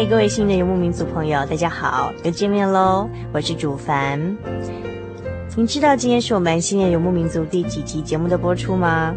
[0.00, 3.06] 嗨，各位新的游牧民族朋友，大家好，又见面喽！
[3.34, 4.18] 我是主凡。
[5.54, 9.14] 您知道今天是我们新的游牧民族第几集节目的播出吗？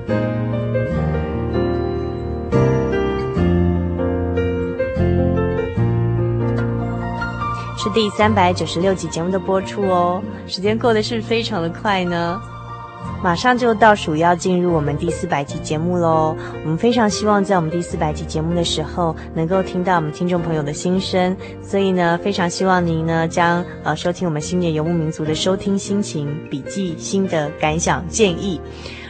[7.78, 10.22] 是第三百九十六集节目的播出哦。
[10.48, 12.42] 时间过得是非常的快呢。
[13.22, 16.36] 马上就倒数要进入我们第四百集节目喽！
[16.64, 28.60] 我们非常希望在我们第四百集节目的时候，能够听到我们听众朋友的心声，所以呢，非常希望您呢将呃收听我们新年游牧民族的收听心情笔记、心得感想、建议。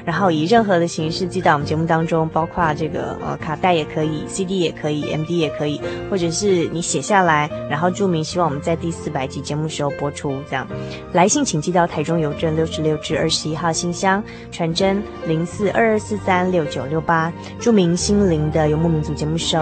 [0.05, 10.35] 然后以任何的形式寄到我们节目当中，包括这个呃卡带也可以，CD 也可以，MD 也可以，或者是你写下来，然后注明希望我们在第四百集节目时候播出。
[10.49, 10.67] 这样，
[11.13, 19.59] 来信请寄到台中邮政六十六至二十一号信箱，传真零四二二四三六九六八，注明心灵的游牧民族节目收。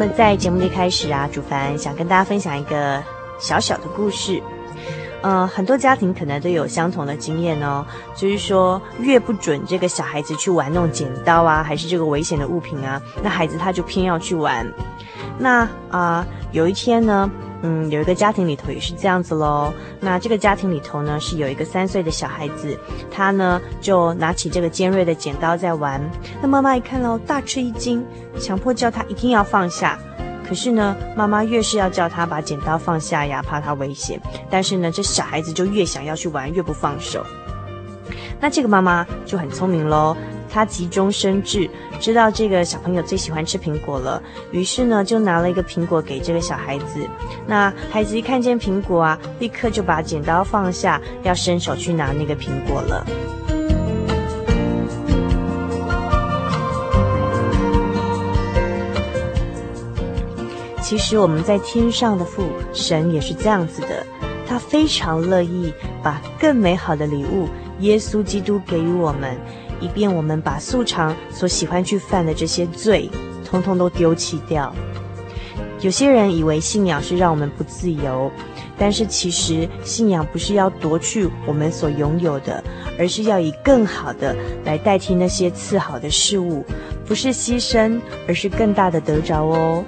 [0.00, 3.04] 么在节目的一开始啊，主凡想跟大家分享一个
[3.38, 4.42] 小小的故事。
[5.20, 7.84] 呃，很多家庭可能都有相同的经验哦，
[8.16, 14.66] 就是说越不准这个小孩子去玩弄剪刀啊，还是这个危险的物品啊，那孩子他就偏要去玩。
[15.38, 17.30] 那啊，有一天呢，
[17.62, 19.72] 嗯，有一个家庭里头也是这样子喽。
[20.00, 22.78] 那这个家庭里头呢，是有一个三岁的小孩子，
[23.10, 26.00] 他呢就拿起这个尖锐的剪刀在玩。
[26.40, 28.04] 那妈妈一看喽，大吃一惊，
[28.38, 29.98] 强迫叫他一定要放下。
[30.48, 34.20] 可是呢，妈妈越是要叫他把剪刀放下呀，怕他危险。
[34.48, 37.24] 但是呢，这小孩子就越想要去玩，越不放手。
[38.40, 40.16] 那这个妈妈就很聪明喽。
[40.52, 47.08] 他急中生智，知道这个小朋友最喜欢吃苹果了，于是呢，就拿了一个苹果给这个小孩子。
[47.46, 53.06] 那孩子一看见苹果啊，立刻就把剪刀放下，要伸手去拿那个苹果了。
[60.82, 64.04] 其实我们在天上的父神也是这样子的，
[64.44, 65.72] 他非常乐意
[66.02, 69.38] 把更美好的礼物耶稣基督给予我们。
[69.80, 73.08] 以便我们把素常所喜欢去犯的这些罪，
[73.44, 74.74] 通通都丢弃掉。
[75.80, 78.30] 有些人以为信仰是让我们不自由，
[78.78, 82.62] 但是其实信仰不是要夺去我们所拥有的，
[82.98, 86.62] 而是要以更好的来代替那些次好的事物，
[87.06, 87.98] 不是牺牲，
[88.28, 89.82] 而是更大的得着哦。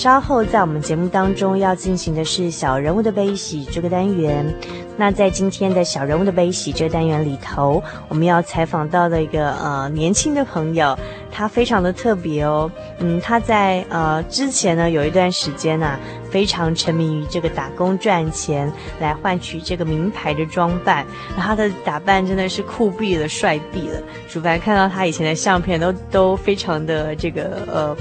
[0.00, 4.50] 稍后在我们节目当中要进行的是小人物的悲喜这个单元。
[4.96, 10.98] 那在今天的小人物的悲喜这个单元里头，我们要采访到的一个呃年轻的朋友，
[11.30, 12.72] 他非常的特别哦。
[13.00, 15.98] 嗯，他在呃之前呢有一段时间呐、
[16.30, 21.04] 非常沉迷于这个打工赚钱来换取这个名牌的装扮，
[21.36, 24.00] 然后他的打扮真的是酷毙了、帅毙了。
[24.30, 27.96] 主办看到他以前的相片都都非常的这个呃。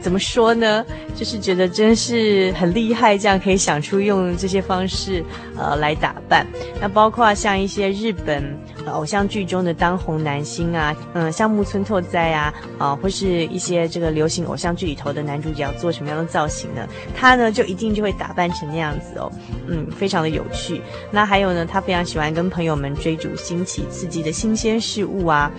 [0.00, 0.84] 怎么说呢？
[1.14, 5.24] 就是觉得真是很厉害，这样可以想出用这些方式
[5.56, 6.46] 呃来打扮。
[6.80, 8.56] 那包括像一些日本、
[8.86, 16.86] 呃、偶像剧中的当红男星啊，嗯、像木村拓哉啊，啊、或是一些这个流行偶像剧里头的男主角做什么样的造型呢？
[17.16, 19.30] 他呢就一定就会打扮成那样子哦，
[19.66, 20.80] 嗯，非常的有趣。
[21.10, 25.50] 那还有呢，他非常喜欢跟朋友们追逐新奇刺激的新鲜事物啊。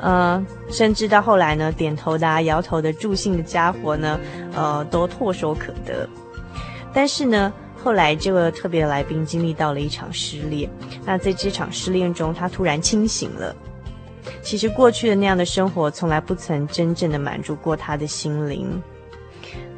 [0.00, 4.20] 呃，甚至到后来呢，点头的、啊、摇头的、助兴的家伙呢，
[4.54, 6.08] 呃，都唾手可得。
[6.92, 7.52] 但是呢，
[7.82, 10.70] 后来这个特别的来宾经历到了一场失恋。
[11.04, 13.54] 那在这场失恋中，他突然清醒了。
[14.42, 18.82] 其实过去的那样的生活，从来不曾真正的满足过他的心灵。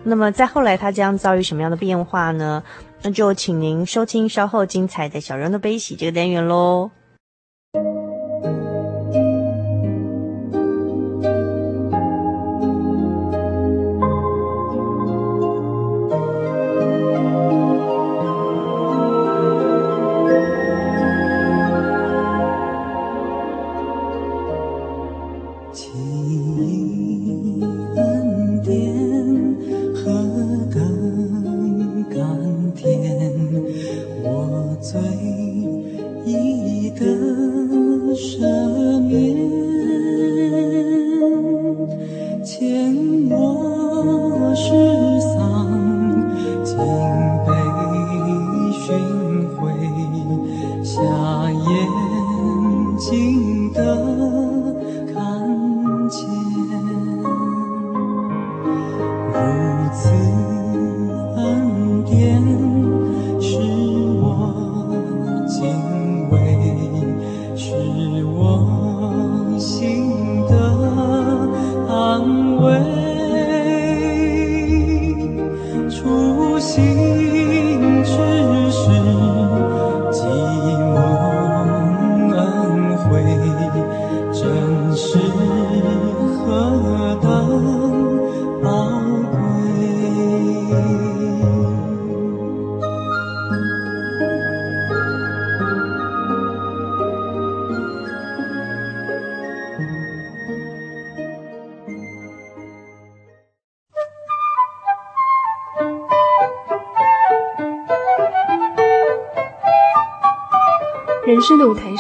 [0.03, 2.63] 那么在后来，他将遭遇什么样的变化呢？
[3.03, 6.91] 那就请您收听稍后精彩的小人的悲喜这个单元喽。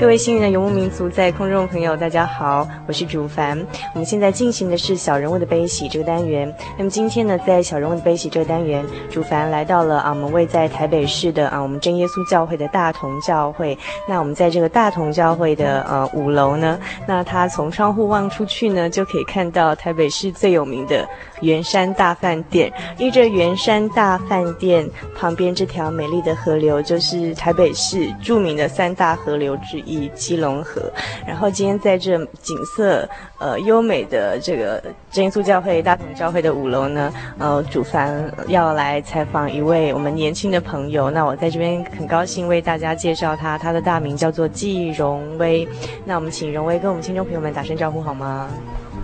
[0.00, 3.58] 各位幸运的游牧民族在空中朋友，大家好，我是主凡。
[3.94, 6.54] 我们现在进行的是小人物的悲喜这个单元。
[6.78, 13.76] 那么今天呢，在小人物的悲喜这个单元，主凡来到了啊，我们位在台北市的啊，我们真耶稣教会的大同教会。
[14.08, 21.04] 那我们在这个大同教会的呃五楼呢，那他从窗户望出去呢，就可以看到台北市最有名的
[21.40, 22.72] 圆山大饭店。
[22.98, 30.08] 依着圆山大饭店旁边这条美丽的河流，就是台北市著名的三大河流之一。
[30.14, 30.82] 基隆河，
[31.26, 41.10] 然后今天在这景色呃优美的这个真耶稣教会大同教会的五楼呢，呃，主凡要来采访一位我们年轻的朋友。
[41.10, 45.66] 那我在这边很高兴为大家介绍他，他的大名叫做纪荣威。
[46.04, 48.48] 那我们请荣威跟我们听众朋友们打声招呼好吗？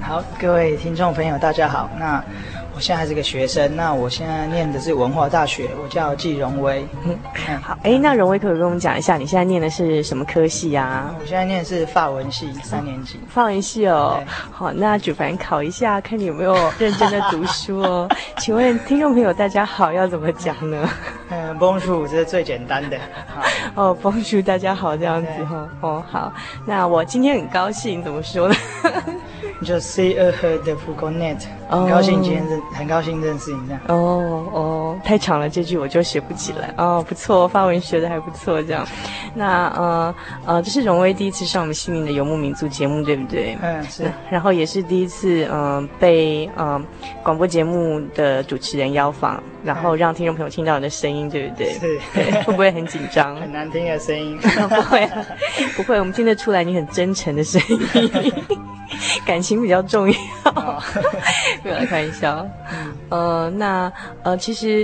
[0.06, 1.88] 好，各位听众朋友大家好。
[1.98, 2.22] 那
[2.74, 6.86] 我现在还是个学生，那我现在念的是文化大学，我叫季荣威。
[7.06, 7.16] 嗯，
[7.62, 11.14] 好，哎，那荣威可不可以跟我们讲一下，你现在念的是什么科系啊？
[11.18, 13.18] 我现在念的是法文系，三年级。
[13.30, 18.06] 法文系哦，好，那主凡考一下，看你有没有认真的读书哦。
[18.36, 20.86] 请问听众朋友大家好，要怎么讲呢？
[21.30, 22.98] 嗯， Bonjour 这是最简单的。
[23.74, 25.66] 哦，Bonjour 大家好，这样子哈。
[25.80, 26.30] 哦，好，
[26.66, 28.54] 那我今天很高兴，怎么说呢？
[29.62, 33.80] 就 see a heard the full net，很高兴今天认，很高兴认识你这样。
[33.88, 37.04] 哦哦，哦，太长了，这句我就学不起来哦。
[37.08, 38.86] 不错，发文学的还不错，这样。
[39.34, 40.14] 那呃
[40.46, 43.56] 呃，这是荣威第一次上我们心灵的游牧民族节目，对不对？
[43.62, 44.04] 嗯，是。
[44.30, 46.82] 然后也是第一次嗯、呃、被嗯、呃、
[47.22, 51.72] 广播节目的主持人邀访，然后让听众朋友听到你的声音，对不对？
[51.74, 51.98] 是。
[52.44, 53.34] 会不会很紧张？
[53.36, 54.38] 很难听的声音。
[54.38, 55.08] 不 会，
[55.76, 58.32] 不会，我们听得出来你很真诚的声音，
[59.26, 60.16] 感情比较重要。
[61.62, 62.46] 不要开玩笑。
[62.70, 62.94] 嗯。
[63.10, 64.83] 呃，那呃，其实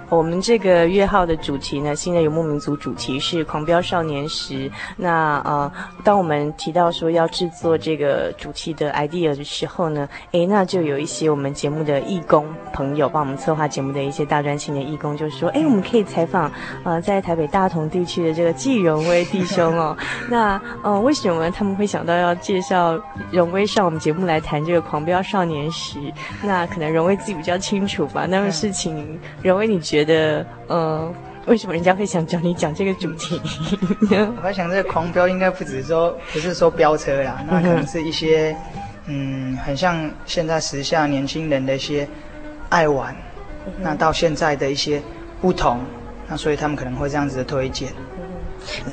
[0.11, 4.69] 我们这个月号的主题呢，新的游牧民族主题是狂飙少年时。
[4.97, 5.71] 那呃，
[6.03, 16.51] 当我们提到说要制作这个主题的 idea 的时候呢，诶，那就有一些我们节目的义工朋友帮我们策划节目的一些大专青年义工，就说，诶，我们可以采访
[16.83, 19.95] 呃，在台北大同地区的这个季荣威弟兄哦。
[20.29, 23.01] 那呃，为什么他们会想到要介绍
[23.31, 25.97] 荣威上我们节目来谈这个狂飙少年时？
[26.43, 28.01] 那可能荣威自己比较清楚。
[28.07, 30.00] 吧，那么事情，荣威，你觉得，
[30.67, 31.13] 呃，
[31.45, 33.41] 为什么人家会想找你讲这个主题？
[34.37, 38.55] 我在想，这个狂飙应该不只是说，不是说飙车啦，那可能是一些，
[39.07, 42.07] 嗯，很像现在时下年轻人的一些
[42.69, 43.15] 爱玩，
[43.79, 45.01] 那到现在的一些
[45.41, 45.79] 不同，
[46.27, 47.89] 那所以他们可能会这样子的推荐。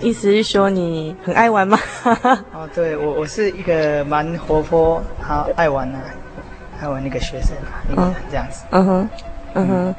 [0.00, 1.78] 意思是说你很爱玩吗？
[2.54, 5.98] 哦，对，我我是一个蛮活泼，好爱玩的。
[6.80, 8.64] 爱玩那个学生啊，一个这样子。
[8.70, 9.08] 嗯哼，
[9.54, 9.94] 嗯哼，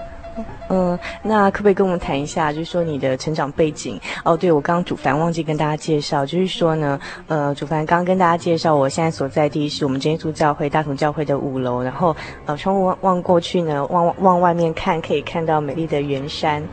[0.70, 4.00] 嗯，那可不可以跟我们谈一下，就是说你的成长背景？
[4.24, 12.16] 哦，对，我刚刚主凡忘记跟大家介绍，就是说呢，呃，主凡刚刚跟大家介绍，我现在所在地是我们真耶稣教会大同教会的五楼，然后
[12.46, 16.64] 呃，窗户望望过去呢，望望外面看，可以看到美丽的圆山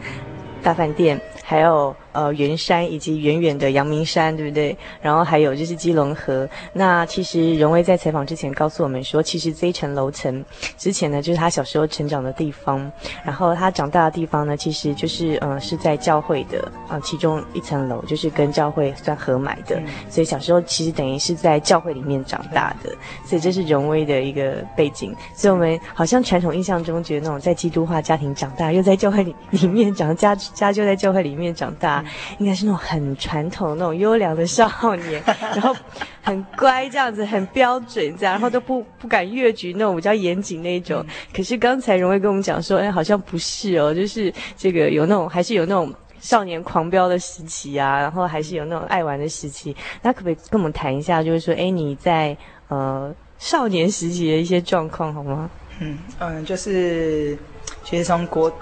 [0.62, 1.94] 大饭店，还有。
[2.16, 4.75] 呃，圆山以及远远的阳明山，对不对？
[5.02, 6.49] 然后还有就是基隆河。
[6.73, 10.42] 那其实荣威在采访之前告诉我们说，其实这一层楼层
[10.78, 12.90] 之前呢，就是他小时候成长的地方。
[13.23, 19.78] 然后他长大的地方呢，其实就是呃是在教会的呃其中一层楼，就是跟教会算合买的。
[20.08, 22.90] 所以小时候其实等于是在教会里面长大的。
[23.26, 25.14] 所以这是荣威的一个背景。
[25.35, 32.02] 所以我们好像传统印象中觉得那种在基督化家庭长大，又在教会里里面长家家就在教会里面长大。
[32.38, 35.75] 应该是那种很传统、那种优良的少年，然后
[36.22, 41.04] 很乖这样子，很标准这样，然后都不不敢越矩那种比较严谨那种。
[41.34, 49.76] 可是刚才荣威跟我们讲说，哎，好像不是哦，就是这个有那种，还是有那种少年狂飙的时期啊，然后还是有那种爱玩的时期。
[50.02, 52.36] 那可不可以跟我们谈一下，就是说，哎，你在
[52.68, 55.50] 呃少年时期的一些状况好吗？
[55.80, 57.36] 嗯嗯，就是
[57.84, 58.52] 其实从国。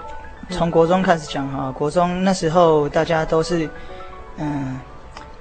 [0.49, 3.67] 从国中开始讲哈，国中那时候大家都是，
[4.37, 4.79] 嗯，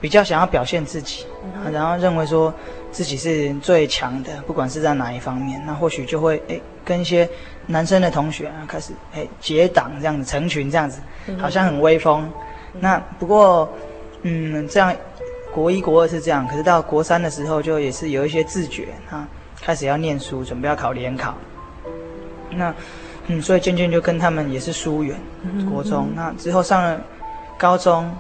[0.01, 1.27] 比较想要表现自己，
[1.71, 2.53] 然后认为说
[2.91, 7.29] 自己是最强的，不管是在哪一方面，那或许就会诶跟一些
[7.67, 11.01] 男生的同学啊开始诶结党这样子，成群这样子，
[11.39, 12.27] 好像很威风。
[12.81, 13.71] 那不过，
[14.23, 14.95] 嗯，这样
[15.53, 19.29] 国一国二是这样，可是到国三的时候就也是有一些自觉啊，
[19.61, 21.35] 开始要念书，准备要考联考，
[22.51, 22.75] 那。
[23.27, 25.17] 嗯，所以渐渐就跟他们也是疏远。
[25.71, 27.01] 国中，那之后上了
[27.59, 28.11] 高中，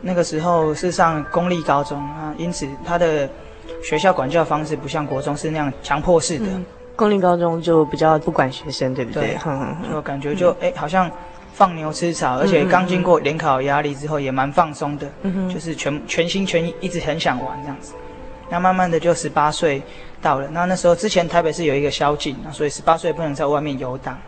[0.00, 3.28] 那个时候是上公立高中啊，因此他的
[3.82, 6.46] 学校管教方式不像国中是那样强迫式的。
[6.46, 6.64] 嗯、
[6.96, 9.36] 公立高中就比较不管学生，对不对？
[9.42, 11.10] 对，就感觉就哎、嗯，好像
[11.52, 17.94] 放牛吃草，而且刚经过联考压力之后也蛮放松的，嗯、就是全全心全意，一直很想玩这样子。
[18.50, 19.82] 那慢慢的就十八岁
[20.20, 24.18] 到了，那那时候之前台北市有一个宵禁，所以十八岁不能在外面游荡。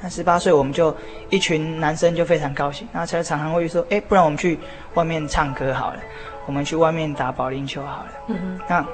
[0.00, 0.94] 那十八岁我们就
[1.28, 4.58] 一群男生就非常高兴，然后才常常会说，哎，不然我们去
[4.94, 5.98] 外面唱歌好了，
[6.46, 8.10] 我们去外面打保龄球好了。
[8.28, 8.86] 嗯那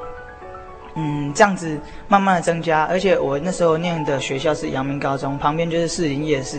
[0.96, 1.78] 嗯，这样子
[2.08, 6.58] 慢慢的增加，而且我那时候念的学校是阳明高中，旁边就是士林夜市。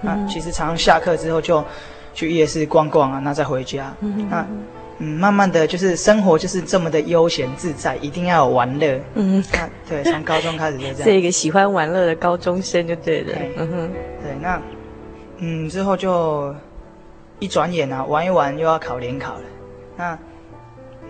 [0.00, 1.62] 那其实常常下课之后就
[2.14, 3.92] 去夜市逛逛啊，那再回家。
[4.00, 4.46] 嗯那。
[5.04, 9.00] 嗯，慢慢的就是生活就是这么的悠闲自在，一定要有玩乐。
[9.14, 11.02] 嗯，那对，从高中开始就这样。
[11.02, 13.36] 是一个喜欢玩乐的高中生就对了。
[13.56, 13.90] 嗯哼，
[14.22, 14.62] 对，那
[15.38, 16.54] 嗯之后就
[17.40, 19.42] 一转眼啊，玩一玩又要考联考了。
[19.96, 20.16] 那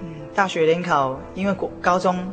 [0.01, 2.33] 嗯，大学联考因为国高中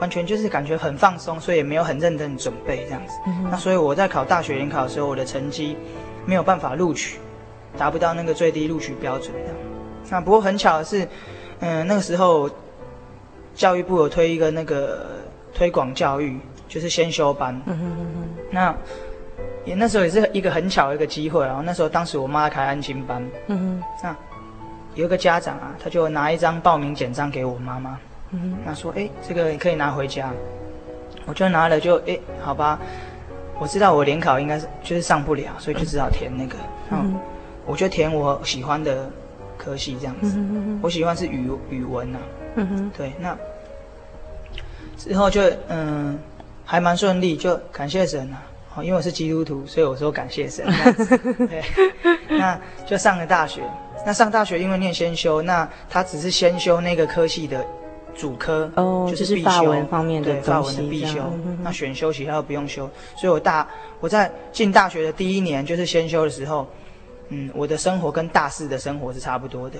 [0.00, 3.12] 完全就是感觉很放松，所以也没有很认真准备这样子。
[3.28, 3.46] 嗯。
[3.52, 5.76] 那所以我在考大学联考的时候，我的成绩
[6.24, 7.20] 没有办法录取，
[7.78, 9.54] 达不到那个最低录取标准这样。
[10.10, 11.04] 那不过很巧的是，
[11.60, 12.50] 嗯、呃，那个时候
[13.54, 15.06] 教育部有推一个那个
[15.54, 17.54] 推广教育，就是先修班。
[17.66, 18.28] 嗯哼嗯哼。
[18.50, 18.74] 那
[19.64, 23.22] 也那时候也是一个很巧的一个机会，然后那时候当时我妈开安心班。
[23.48, 23.82] 嗯哼。
[24.02, 24.16] 那
[24.94, 27.98] 有一个家长啊，他就拿一张报名简章给我妈妈。
[28.30, 28.58] 嗯哼。
[28.64, 30.30] 那说，哎，这个你可以拿回家。
[31.26, 32.78] 我就拿了就，就哎，好吧。
[33.58, 36.56] 我知道我联考应该是就是上不了，所以就只好填那个，
[36.90, 37.20] 嗯，嗯
[37.64, 39.10] 我就填我喜欢的
[39.66, 40.34] 科系这样子。
[40.36, 42.18] 嗯、哼哼我喜欢是语语文啊。
[42.54, 42.90] 嗯哼。
[42.96, 43.36] 对，那
[44.96, 46.16] 之后就嗯
[46.64, 48.42] 还蛮顺利，就感谢神啊。
[48.76, 50.64] 哦，因为我是基督徒，所以我说感谢神。
[51.48, 51.64] 对，
[52.28, 53.62] 那就上了大学。
[54.04, 57.66] 那上大学因为念先修，那他只是先修那个科系的
[58.14, 61.32] 主科，哦，就是必修，法文方面的对，法文的必修。
[61.62, 63.66] 那选修其他都不用修，所以我大
[63.98, 66.68] 我在进大学的第一年就是先修的时候，
[67.28, 69.78] 嗯，我的生活跟大四的生活是差不多的。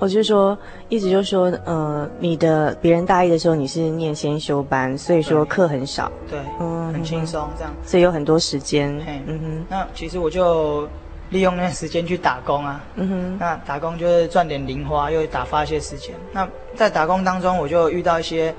[0.00, 0.56] 我就说，
[0.88, 8.96] 意思就是说，呃，你的别人大一的时候你是念先修班，所以说课很少，对，嗯，很轻松这样，所以有很多时间。
[9.04, 10.88] 嘿，嗯哼，那其实我就
[11.30, 16.14] 利用那段时间去打工啊，嗯哼，那打工就是赚点零花，又打发一些时间。
[16.32, 18.54] 那在打工当中，我就遇到一些，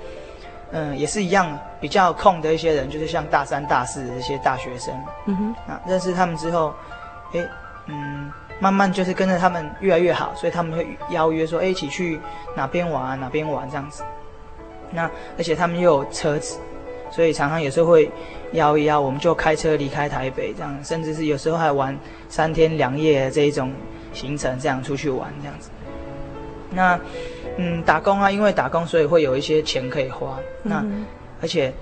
[0.72, 4.94] 嗯，也是一样比较空的一些人，就是像大三、大四的一些大学生，
[5.28, 6.74] 嗯哼，那认识他们之后，
[7.32, 7.48] 诶，
[7.90, 8.32] 嗯。
[8.62, 12.20] 慢慢就是跟着他们越来越好，所以他们会邀约说，哎，一起去
[12.58, 14.04] 哪边玩啊，哪边玩这样子。
[14.92, 16.60] 那而且他们又有车子，
[17.10, 18.12] 所以常常有时候会
[18.52, 23.72] 邀一邀，我们就开车离开台北这样，甚至是有时候还玩三天两夜这一种
[24.12, 25.70] 行程，这样出去玩这样子。
[26.70, 27.00] 那
[27.56, 30.38] 嗯，打工啊，因为打工，所以会有一些钱可以花。
[30.64, 30.84] 那
[31.42, 31.74] 而且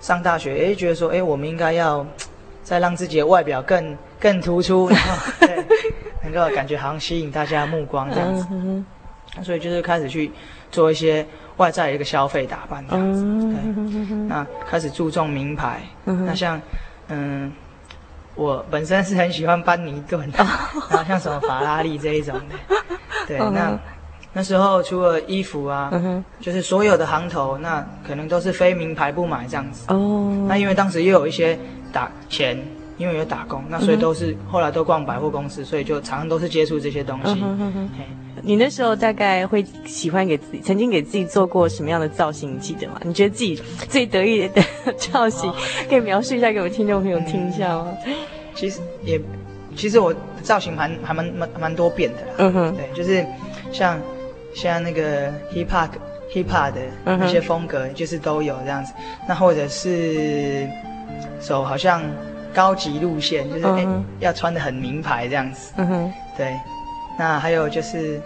[0.00, 2.06] 上大学，哎，觉得说，哎，我们应该要
[2.64, 5.64] 再让自己的外表更更突出， 然后对。
[6.24, 8.84] 能够感觉好像吸引大家的目光这样子，嗯、
[9.42, 10.32] 所以就是开始去
[10.70, 11.24] 做一些
[11.58, 15.82] 外在的一个消费打扮这样子，嗯、对，那开始注重名牌。
[16.06, 16.58] 嗯、那像
[17.08, 17.52] 嗯，
[18.34, 20.46] 我本身是很喜欢班尼顿，然
[20.98, 22.76] 后像什么法拉利这一种的，
[23.28, 23.78] 对，嗯、那
[24.34, 29.86] 那时候除了衣服啊，嗯、就是所有的行头，那可能都是非名牌不买这样子。
[29.88, 31.58] 哦，那因为当时又有一些
[31.92, 32.58] 打钱。
[32.96, 37.42] 因为有打工，那所以都是、后来都逛百货公司，所以就常常都是接触这些东西。
[38.40, 42.54] 你那时候大概会喜欢给自己，曾经给自己做过什么样的造型？
[42.54, 43.00] 你记得吗？
[43.02, 44.62] 你觉得自己最得意的
[44.96, 45.56] 造型，哦、
[45.88, 47.88] 可以描述一下给我们听众朋友听一下吗？
[48.06, 48.14] 嗯、
[48.54, 49.20] 其实也，
[49.74, 50.14] 其实我
[50.44, 52.34] 造型还还蛮蛮蛮多变的啦。
[52.38, 53.26] 嗯哼，对，就是
[53.72, 54.00] 像
[54.54, 55.90] 像那个 hip hop
[56.32, 58.92] hip hop 的那些风格，就是都有这样子。
[58.96, 60.68] 嗯、那或者是
[61.40, 62.02] 走好像。
[62.54, 65.72] 高级路线就是哎、uh 要穿的很名牌这样子。
[65.74, 66.12] 嗯哼、uh，huh.
[66.36, 66.54] 对。
[67.18, 68.20] 那还有就是，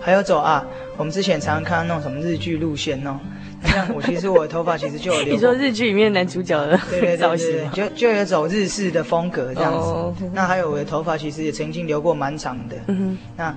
[0.00, 0.64] 还有走啊，
[0.96, 3.18] 我们之前常常看到那种什么日剧路线哦。
[3.60, 5.34] 那像我其实我的头发其实就有留。
[5.34, 9.88] 你说日剧里面男主角的对对造型，就就有走日式的风格这样子。
[9.88, 10.14] Oh.
[10.32, 12.76] 那还有我的头发其实也曾经留过蛮长的。
[12.86, 13.16] 嗯哼、uh。
[13.36, 13.54] 那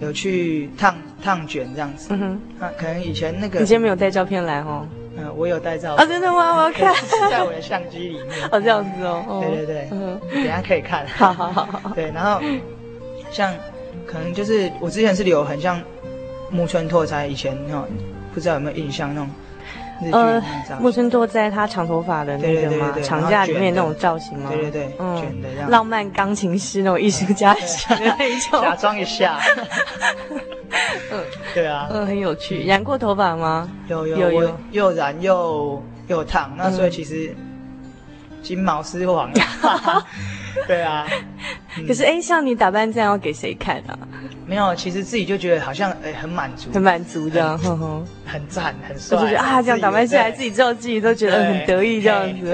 [0.00, 2.08] 有去烫烫卷这样子。
[2.10, 2.38] 嗯哼、uh。
[2.60, 3.58] 那可能以前那个。
[3.60, 4.86] 你今天没有带照片来哦。
[5.16, 6.56] 嗯，我有带照啊，真的吗？
[6.56, 6.92] 我要看，
[7.30, 8.26] 在我的相机里面。
[8.52, 9.42] 哦，这样子哦。
[9.42, 11.06] 对对对，嗯，等下可以看。
[11.06, 11.92] 好好好。
[11.94, 12.40] 对，然后
[13.30, 13.54] 像
[14.06, 15.80] 可能就是我之前是留很像
[16.50, 17.86] 木村拓哉以前那种，
[18.34, 19.30] 不知道有没有印象那种
[20.00, 20.82] 日剧那种造型。
[20.82, 22.94] 木村拓哉他长头发的那个吗？
[23.02, 24.50] 长假里面那种造型吗？
[24.52, 25.70] 对对对，卷的这样。
[25.70, 28.62] 浪漫钢琴师那种艺术家 型的那种。
[28.62, 29.38] 假装一下。
[31.12, 31.20] 嗯，
[31.54, 32.64] 对啊，嗯，很有趣。
[32.66, 33.70] 染过头发吗？
[33.88, 37.34] 有有有，又染又又烫，那所以其实
[38.42, 39.30] 金毛狮王。
[40.66, 41.06] 对啊，
[41.86, 43.98] 可是哎，像你打扮这样要给谁看啊？
[44.46, 47.58] 没有，其实自己就觉得好像哎很满足，很满足这样，
[48.26, 49.18] 很赞，很帅。
[49.18, 52.44] 就觉得啊，这样打扮下来，自己知道自己都觉得很得意这样子。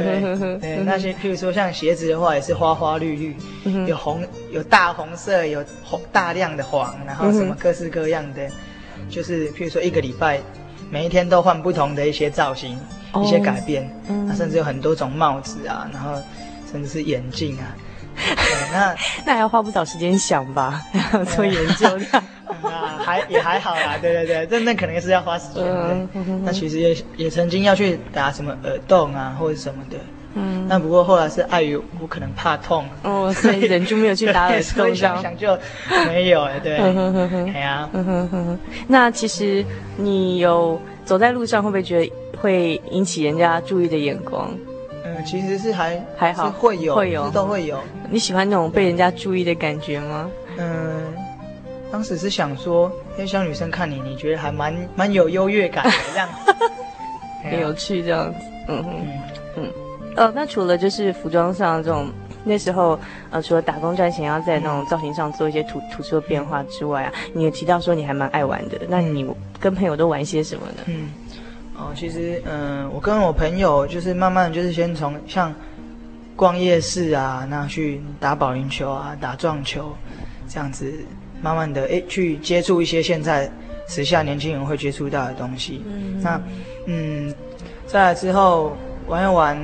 [0.61, 8.49] 对，那些譬如说像鞋子的话，也是花花绿绿，有红，有大红色，有红大量的黄，然后什么各式各样的，
[9.09, 10.41] 就是譬如说一个礼拜，
[10.91, 12.79] 每一天都换不同的一些造型，
[13.21, 13.91] 一些改变，
[14.27, 16.13] 那甚至有很多种帽子啊，然后
[16.71, 17.75] 甚至是眼镜啊。
[18.73, 18.95] 那
[19.27, 20.81] 那还要花不少时间想吧，
[21.35, 22.23] 做研究的。
[22.63, 25.97] 啊，还也还好啦，对对对，这那可能是要花时间的。
[26.45, 29.97] 那其实也也曾经要去打什么耳洞啊，或者什么的。
[30.35, 30.67] 嗯。
[30.69, 34.95] 那不过后来是碍于我可能怕痛，哦，所以人就没有去打 耳洞。
[34.95, 35.57] 想想就
[36.07, 36.77] 没有哎，对。
[37.55, 37.89] 哎呀。
[38.89, 39.65] 那其实
[39.97, 44.53] 你有走在路上，会不会觉得会引起人家注意的眼光？
[45.23, 47.79] 其实是还还好，会有会有都会有。
[48.11, 50.31] 你喜欢那种被人家注意的感觉吗？
[50.59, 51.15] 嗯，
[51.91, 56.55] 当时是想说，因为小女生看你，你觉得还蛮蛮有优越感的这样 子，
[57.45, 58.39] 很有趣这样子。
[58.69, 59.21] 嗯嗯
[59.57, 59.73] 嗯。
[60.17, 62.09] 哦，那除了就是服装上这种，
[62.45, 62.99] 那时候
[63.31, 68.79] 呃，除了打工赚钱，要在那种造型上做一些突突出的变化之外啊，你有提到说你还蛮爱玩的。
[68.89, 69.25] 那你
[69.59, 70.83] 跟朋友都玩些什么呢？
[70.87, 71.11] 嗯。
[71.81, 75.53] 哦，其实，嗯，我跟我朋友就是慢慢就是先从像
[76.37, 79.93] 逛夜市啊，那去打保龄球啊，打撞球，
[80.47, 80.93] 这样子
[81.41, 83.51] 慢慢的哎去接触一些现在
[83.89, 85.83] 时下年轻人会接触到的东西。
[85.87, 86.41] 嗯，那
[86.87, 87.35] 嗯，
[87.87, 89.57] 再来之后玩一玩，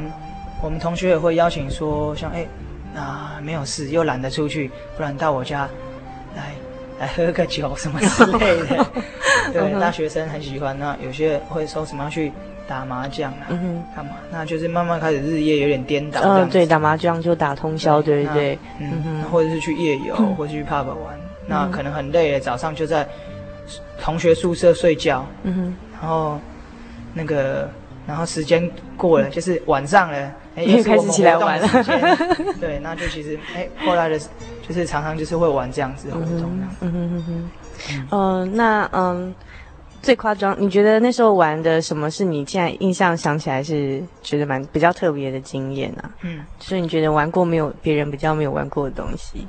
[0.62, 2.46] 我们同学也会邀请说，像哎
[2.94, 5.68] 啊没有事又懒得出去，不然到我家
[6.34, 6.54] 来
[6.98, 8.86] 来喝个酒什么 之类的。
[9.52, 10.78] 对，大学生很喜欢。
[10.78, 12.32] 那有些会说什么要去。
[12.68, 14.16] 打麻将啊，嗯，干嘛？
[14.28, 16.20] 那就是慢慢开始日夜有点颠倒。
[16.20, 18.58] 嗯，对，打麻将就打通宵，对不对？
[18.80, 21.16] 嗯哼，或者是去夜游，嗯、或者去 pub 玩。
[21.46, 23.06] 那可能很累，早上就在
[24.00, 25.24] 同学宿舍睡觉。
[25.44, 26.40] 嗯哼，然后
[27.14, 27.70] 那个，
[28.04, 31.68] 然后时间过了，就是晚上了，哎，又开始起来玩了。
[32.58, 34.18] 对，那就其实，哎，后来的，
[34.66, 36.58] 就是常常就是会玩这样子的活动。
[36.80, 37.50] 嗯哼哼哼，
[38.10, 39.34] 嗯，那嗯。
[40.02, 46.08] 最夸张，你觉得那时候玩的什么是你现在印象想起来是觉得蛮比较特别的经验啊？
[46.20, 49.44] 嗯，所以你觉得玩过没有别人比较没有玩过的东西？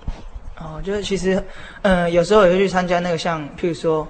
[0.60, 1.36] 哦，就是其实，
[1.84, 4.08] 嗯、呃，有时候也会去参加那个像，譬如说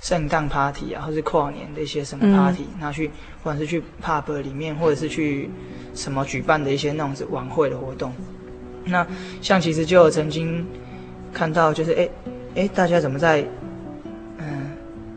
[0.00, 3.10] 圣诞 party 啊，或是跨年的一些什么 party，拿、嗯、去，
[3.42, 5.50] 不管是去 pub 里面，或者是去
[5.94, 8.12] 什么举办的一些那种子晚会的活动。
[8.84, 9.06] 那
[9.40, 10.66] 像其实就有曾经
[11.32, 12.08] 看到，就是哎
[12.54, 13.44] 哎，大家怎么在
[14.38, 14.70] 嗯？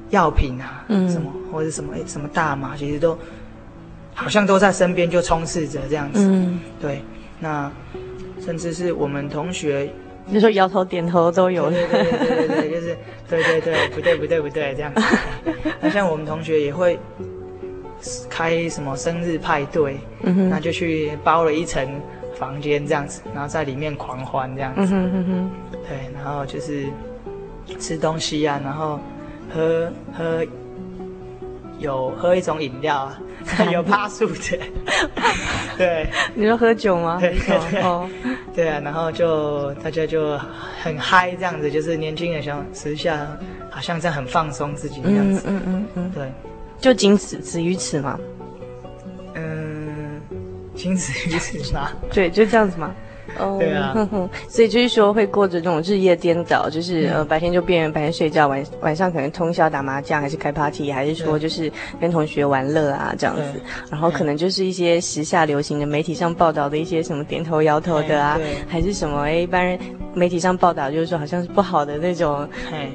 [0.09, 3.17] 药品啊，嗯，什么或者什么哎，什么大麻，其实都
[4.13, 6.19] 好像都在身边就充斥着这样子。
[6.21, 7.01] 嗯，对。
[7.39, 7.71] 那
[8.39, 9.91] 甚至是我们同学，
[10.27, 11.69] 你说摇头点头都有。
[11.71, 15.01] 对对对对对，就是对对对，不对不对不对这样子。
[15.81, 16.99] 那像我们同学也会
[18.29, 21.87] 开什么生日派对，嗯哼，那就去包了一层
[22.35, 24.81] 房间这样子，然后在里面狂欢这样子。
[24.81, 25.51] 嗯哼哼哼。
[25.87, 26.85] 对，然后就是
[27.79, 28.99] 吃东西啊，然后。
[29.53, 30.43] 喝喝
[31.77, 33.21] 有喝一种饮料啊，
[33.71, 34.57] 有趴树的，
[35.77, 37.17] 对，你说喝酒吗？
[37.21, 38.09] 对对对，哦、
[38.55, 40.35] 对啊，然后就大家就
[40.81, 43.27] 很嗨这样子，就是年轻人想时下
[43.69, 46.31] 好像在很放松自己这样子，嗯嗯嗯，嗯对，
[46.83, 48.19] 就仅此止于此吗，
[49.35, 50.19] 嗯，
[50.75, 52.93] 仅此于此嘛，对，就这样子嘛。
[53.39, 54.09] 哦，对啊，
[54.47, 69.79] 所以就是说会过着这种日夜颠倒，就是呃白天就变白天睡觉，晚晚上可能通宵打麻将，还是开 party，还是说就是跟同学玩乐啊这样子，然后可能就是一些时下流行的媒体上报道的一些什么点头摇头的啊，还是什么哎一般人
[70.13, 72.47] 媒体上报道就是说好像是不好的那种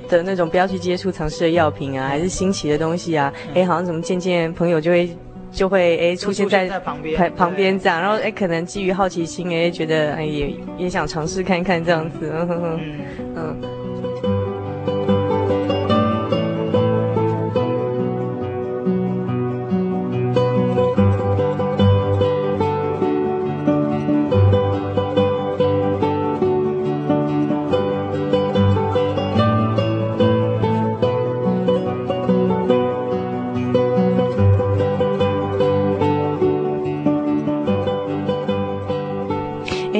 [0.08, 5.08] 的那种不要去接触尝试的药品啊，还是新奇的东西啊，哎好像怎么渐渐朋友就会。
[5.50, 12.80] 就会哎出现在旁边旁边这样，然后哎可能基于好奇心哎觉得哎也也想尝试看看这样子，嗯嗯。
[13.36, 13.77] 嗯。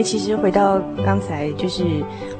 [0.03, 1.85] 其实回到刚才，就是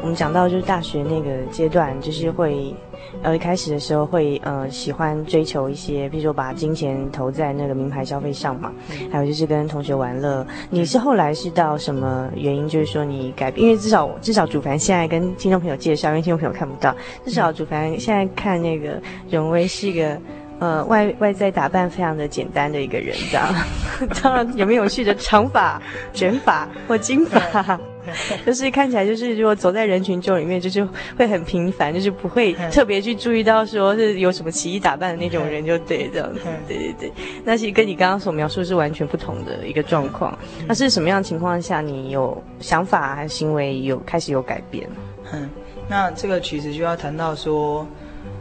[0.01, 2.75] 我们讲到，就是大学那个阶段，就是会，
[3.23, 8.73] 呃，一开始的时候会，呃，喜欢追求一些，比如说把金钱投在那个名牌消费上嘛，
[9.11, 10.47] 还有就是跟同学玩乐。
[10.71, 13.67] 你是后来是到什么原因，就是说你改变？
[13.67, 16.95] 因为至少至少主凡现在跟听众朋友介绍，因为听众朋友看不到，
[17.25, 20.19] 至少主凡现在看那个荣威是一个。
[20.61, 23.55] 呃，外外在打扮非常的简单的一个人，这样，
[24.23, 25.81] 当然有没有蓄着长发、
[26.13, 27.79] 卷发或金发，
[28.45, 37.13] 就是看起来就是如果走在人群中里面，就是会很平凡，就是不会特别去注意到说是有什么奇异打扮的那种人，就对这样子，对对对。
[37.45, 40.37] 那其实跟你刚刚所描述是完全不同的一个状况。
[40.67, 44.89] 那是什么样的情况下你有想法还是行为有开始有改变？
[45.33, 45.49] 嗯，
[45.89, 47.87] 那这个其实就要谈到说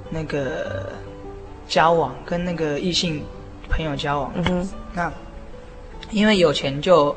[0.10, 0.92] 那个。
[1.68, 3.22] 交往跟那个异性
[3.70, 5.12] 朋友交往，嗯哼，那
[6.12, 7.16] 因为有钱就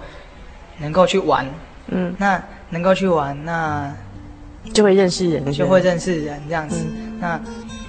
[0.78, 1.46] 能够去玩，
[1.88, 3.94] 嗯，那能够去玩，那
[4.72, 6.84] 就会认识人，就会认识人这样子。
[6.84, 7.18] 嗯。
[7.20, 7.40] 那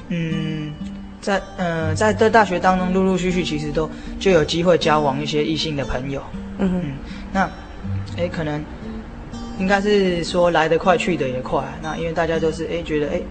[0.09, 0.73] 嗯，
[1.19, 6.21] 在呃在在大学当中，陆陆续续其实都就有机会交往一些异性的朋友，
[6.59, 6.81] 嗯哼。
[6.83, 6.91] 嗯，
[7.33, 7.49] 那
[8.17, 8.63] 哎可能
[9.57, 13.21] 应该是说来得快去得也快，那因为大家都是哎觉得哎。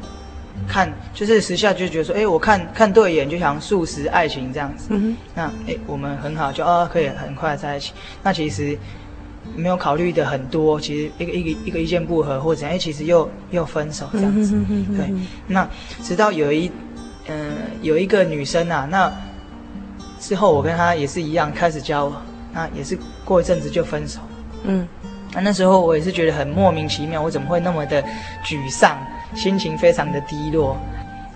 [0.68, 4.88] 看，就是时下就觉得说，哎，我看看对眼就想速食爱情这样子。
[4.90, 5.16] 嗯。
[5.34, 7.92] 那哎，我们很好，就哦可以很快在一起。
[8.22, 8.78] 那其实
[9.54, 14.54] 没有考虑的很多，其实一个一个一个意见不合或者哎，其实又又分手这样子。
[14.54, 14.96] 嗯哼哼哼。
[14.96, 15.14] 对。
[15.46, 15.68] 那
[16.02, 16.70] 直到有一
[17.26, 19.12] 嗯、呃、有一个女生啊，那
[20.18, 24.20] 之后我跟她也是一样开始交往，那也是过一阵子就分手。
[24.64, 24.86] 嗯。
[25.32, 28.02] 那那时候我也是觉得很莫名其妙，我怎么会那么的
[28.44, 28.98] 沮丧，
[29.34, 30.76] 心情非常的低落。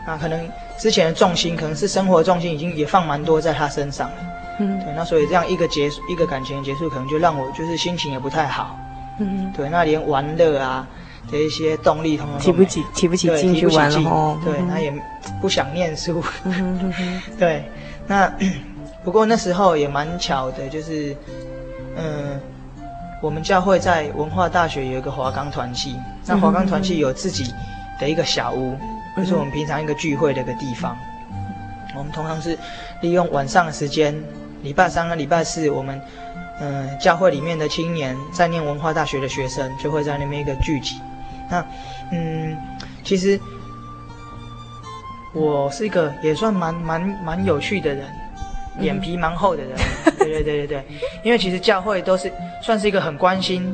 [0.07, 4.17] 那可能之前的重心，可能是生活重心已经也放蛮多在他身上了。
[4.59, 4.93] 嗯，对。
[4.95, 8.79] 那所以这样一个结束，一个感情的结束，可能就让我就是心情也不太好。
[9.19, 9.69] 嗯，对。
[9.69, 10.87] 那连玩乐啊
[11.31, 14.39] 的一些动力通通提不起，提不起劲去玩了。
[14.45, 14.93] 对，那也
[15.41, 16.23] 不想念书。
[17.39, 17.65] 对。
[18.07, 18.31] 那
[19.03, 21.17] 不过那时候也蛮巧的，就是
[21.97, 22.41] 嗯。
[23.23, 27.55] 我们教会在文化大学有一个华冈团契，那华冈团契有自己
[27.99, 28.77] 的一个小屋，
[29.17, 30.97] 就是我们平常一个聚会的一个地方。
[31.97, 32.59] 我们通常是
[33.03, 34.15] 利用晚上的时间，
[34.63, 36.01] 礼拜三和礼拜四，我们
[36.61, 41.01] 嗯教会里面的青年在念文化大学的学生就会在那边一个聚集。
[41.51, 41.65] 那
[42.11, 42.57] 嗯，
[43.03, 43.39] 其实
[45.33, 48.07] 我是一个也算蛮蛮蛮有趣的人。
[48.81, 49.71] 脸皮蛮厚的人，
[50.19, 50.85] 对对对对对，
[51.23, 53.73] 因为其实教会都是算是一个很关心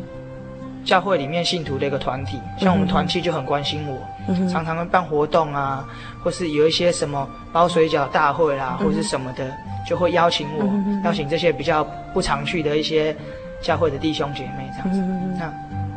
[0.84, 3.96] 教会里面信徒的一个团体，像我们团契就很关心我，
[4.28, 5.84] 嗯、常常会办活动啊，
[6.22, 9.52] 或是有一些什么包水饺大会啦、啊，嗯、或是什么的，
[9.88, 13.14] 就会邀请我，嗯、邀请这些比较不常去的一些
[13.62, 15.00] 教会的弟兄姐妹这样子。
[15.00, 15.52] 嗯、那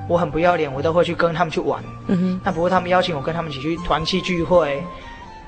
[0.08, 1.82] 我很不要脸，我都会去跟他们去玩。
[2.08, 4.84] 嗯、那不过他们邀请我跟他们一起去团契聚会。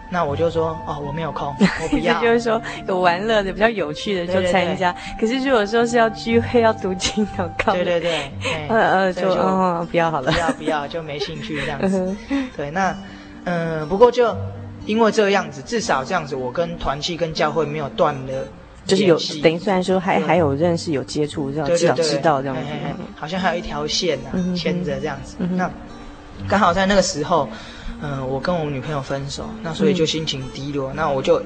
[0.09, 2.21] 那我就说哦，我没有空，我不 要。
[2.21, 4.91] 就是说有玩乐的、比较有趣的就参加。
[4.93, 8.31] 对对对，可是如果说是要聚会、要读经、 要靠，对对对，
[8.69, 12.15] 呃呃，就哦不要好了，不要不要，就没兴趣这样子。
[12.55, 12.95] 对，那
[13.45, 14.35] 嗯，不过就
[14.85, 18.47] 因为这样子，至少这样子，我跟团契、跟教会没有断了，
[18.85, 22.61] 就是有等于虽然说还还有认识、有接触，这样至少知道这样子，
[23.15, 25.35] 好像还有一条线啊，牵着这样子。
[25.39, 25.69] 那
[26.47, 27.49] 刚好在那个时候。
[28.01, 31.41] 嗯，我跟我女朋友分手，那所以就心情低落，嗯、那我就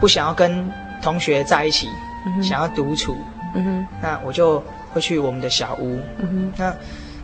[0.00, 0.70] 不想要跟
[1.02, 1.88] 同学在一起，
[2.26, 3.16] 嗯、想要独处。
[3.54, 6.00] 嗯哼，那我就会去我们的小屋。
[6.18, 6.74] 嗯哼，那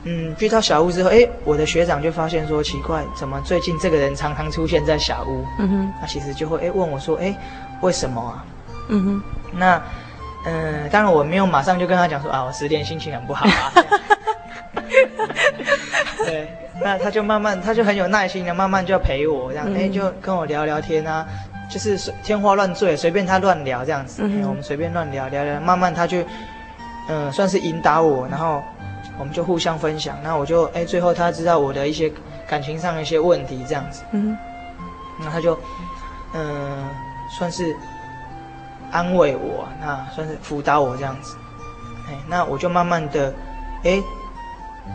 [0.04, 5.44] 嗯，去到小屋之后，哎，我的学长就发现说奇怪，怎么最近这个人常常出现在小屋？
[5.59, 7.35] 嗯哼，那其实就会哎问我说，哎，
[7.80, 8.44] 为什么啊？
[8.88, 9.22] 嗯哼，
[9.59, 9.83] 那
[10.46, 13.72] 嗯，当然我没有马上就跟他讲说啊，我十点心情很不好啊。
[16.24, 16.48] 对。
[16.83, 19.77] 那他就慢慢，他就很有耐心的，慢慢就要陪我这样，哎、嗯。
[19.77, 21.27] 欸，就跟我聊聊天啊，
[21.71, 26.23] 就是天花乱坠，随便他乱聊这样子，我们随便乱聊聊聊，慢慢他就，
[27.09, 28.62] 嗯、呃，算是引导我，然后
[29.19, 32.11] 我们就互相分享，那我就，哎、欸，最后他知道我的一些
[32.49, 34.37] 感情上的一些问题这样子，嗯，
[35.19, 35.55] 那他就，
[36.33, 36.88] 嗯、呃，
[37.38, 37.77] 算是
[38.90, 41.37] 安慰我，那算是辅导我这样子，
[42.09, 43.35] 哎、欸，那我就慢慢的，
[43.85, 44.03] 哎、欸。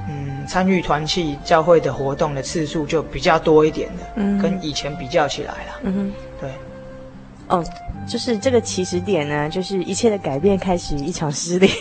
[0.08, 6.52] 嗯，参与团契教会的活动的次数就比较多一点的，嗯，跟以前比较起来了，嗯哼，对，
[7.48, 7.64] 哦，
[8.08, 11.72] 就是这个起始点呢，就是一切的改变开始一场失恋，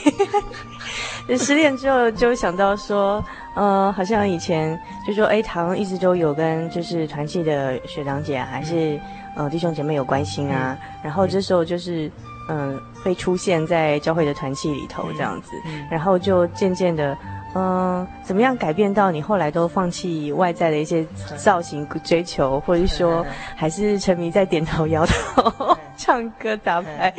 [1.39, 3.23] 失恋之后就想到说，
[3.57, 8.99] 呃，好像以前就说，哎，好像一直都有跟就是团契的学长姐、啊、还是
[9.37, 12.11] 呃弟兄姐妹有关心啊，嗯、然后这时候就是
[12.49, 15.81] 嗯、呃、会出现在教会的团契里头这样子，嗯。
[15.81, 17.15] 嗯、然后就渐渐的。
[17.55, 27.13] 嗯，怎么样改变到你后来都放弃外在的一些造型追求，或者说还是沉迷在点头摇头、唱歌打牌，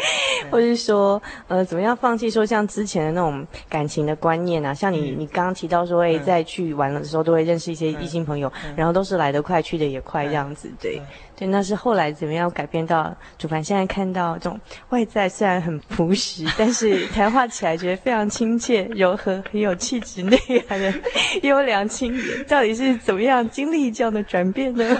[0.49, 4.73] 或是说呃，怎么样放弃说像之前的那种感情的观念啊？
[4.73, 11.01] 像你你刚刚提到说，哎，在去玩的时候都会认识一些异性朋友，然后都是来得快去得也快这样子，对。
[11.37, 14.57] 对，那是后来怎么样改变到主凡现在看到这种
[14.91, 20.93] 外在虽然很朴实，但是谈话起来觉得非常亲切、柔和、很有气质、内涵的
[21.41, 24.95] 优良青年，到底是怎么样经历这样的转变呢？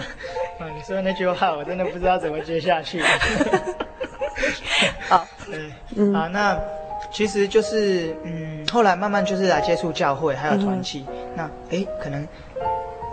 [0.60, 3.02] 啊， 你说的那句话我真的不知道怎么接下去。
[5.10, 5.28] 好，
[5.96, 6.60] 嗯，好，那
[7.12, 11.06] 其实就是嗯，后来慢慢就是来接触教会，还有团契。
[11.10, 12.28] 嗯、那哎，可能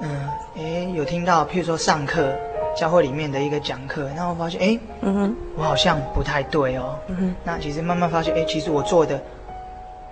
[0.02, 2.32] 嗯，哎，有听到，譬如说上课。
[2.74, 6.98] 教会里面的一个讲课，然后我发现，哎，嗯哼，我好像不太对哦。
[7.08, 9.22] 嗯哼，那其实慢慢发现，哎，其实我做的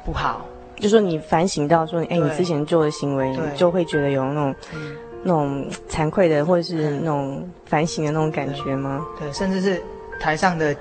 [0.05, 0.45] 不好。
[0.77, 4.55] 就说你反省到说，哎，你之前做的行为，你就会觉得有那种
[5.23, 9.07] 那种惭愧的，或者是那种反省的那种感觉吗？
[9.19, 9.83] 对，甚至是
[10.21, 10.77] 台上的。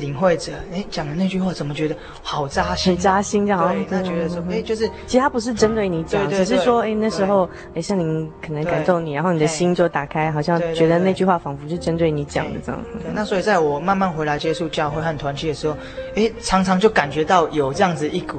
[0.00, 2.92] 领会者，哎，讲的那句话怎么觉得好扎心？
[2.92, 3.72] 很扎心，这样。
[3.72, 12.82] 对，他觉得说，哎，就是，其实他不是针对你讲，只是说，哎，那时候，哎，像您可能感动你，然后你的心就打开，好像觉得那句话仿佛是针对你讲的这样。
[12.94, 15.76] 对，那所以在我慢慢回来接触教会和团契的时候，
[16.16, 18.38] 哎，常常就感觉到有这样子一股，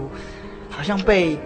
[0.70, 1.38] 好像被。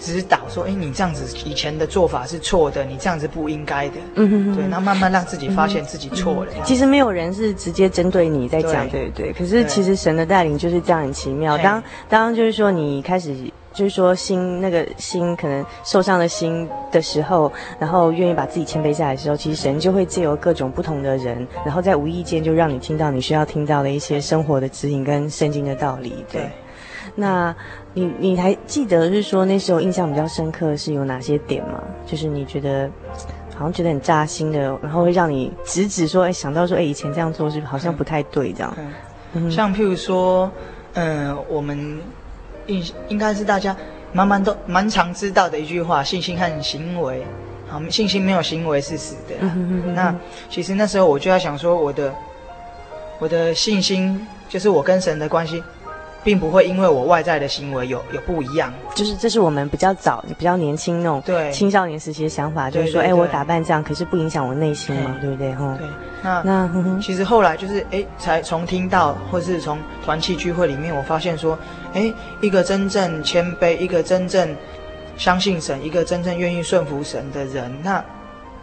[0.00, 6.52] 指导说：“哎，你这样子以前的做法是错的，你这样子不应该的。”嗯哼哼，对，然后慢慢让自己发现自己错了。
[6.64, 9.32] 其实没有人是直接针对你在讲，对对对。
[9.32, 11.56] 可是其实神的带领就是这样很奇妙。
[11.58, 13.34] 当当就是说你开始
[13.72, 26.24] 就是说心那个心可能受伤的心的时候，然后愿意把自己谦卑下来的时候，其实神就会借由各种不同的人，然后在无意间就让你听到你需要听到的一些生活的指引跟圣经的道理。
[26.30, 26.50] 对，对
[27.14, 27.54] 那
[27.92, 31.82] 你你还记得是说那时候印象比较深刻是有哪些点吗？
[32.06, 32.90] 就是你觉得。
[33.56, 38.76] 好像觉得很扎心的，然后会让你直指说，哎，想到说，哎，以前这样做是好像不太对，这样。
[39.48, 40.50] 像譬如说，
[40.94, 41.96] 嗯、呃，我们
[42.66, 43.76] 应应该是大家
[44.12, 47.24] 蛮蛮都蛮常知道的一句话：信心和行为，
[47.68, 49.36] 好，信心没有行为是死的。
[49.38, 50.12] 嗯、哼哼哼，那
[50.50, 52.12] 其实那时候我就在想说，我的
[53.20, 55.62] 我的信心就是我跟神的关系。
[56.24, 65.54] 并不会因为我外在的行为有有不一样，就是这是我们比较早、比较年轻那种对青少年时期的想法，就是说，哎，我打扮这样，可是不影响我内心嘛，对不对？
[65.54, 65.86] 哈，对。
[66.22, 71.58] 那那其实后来就是，哎，才从听到或是从团契聚会里面，我发现说，
[71.92, 74.56] 哎，一个真正谦卑、一个真正
[75.18, 78.02] 相信神、一个真正愿意顺服神的人，那。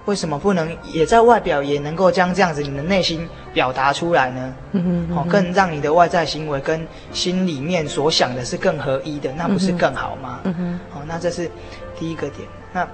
[0.05, 4.55] 为什么不能也在外表也能够将这样子你的内心表达出来呢？
[4.71, 10.39] 嗯哼，嗯哼，更让你的外在行为跟心里面所想的是更合一的，那不是更好吗？
[10.45, 11.49] 嗯哼，哦，那这是
[11.99, 12.47] 第一个点。
[12.73, 12.87] 那，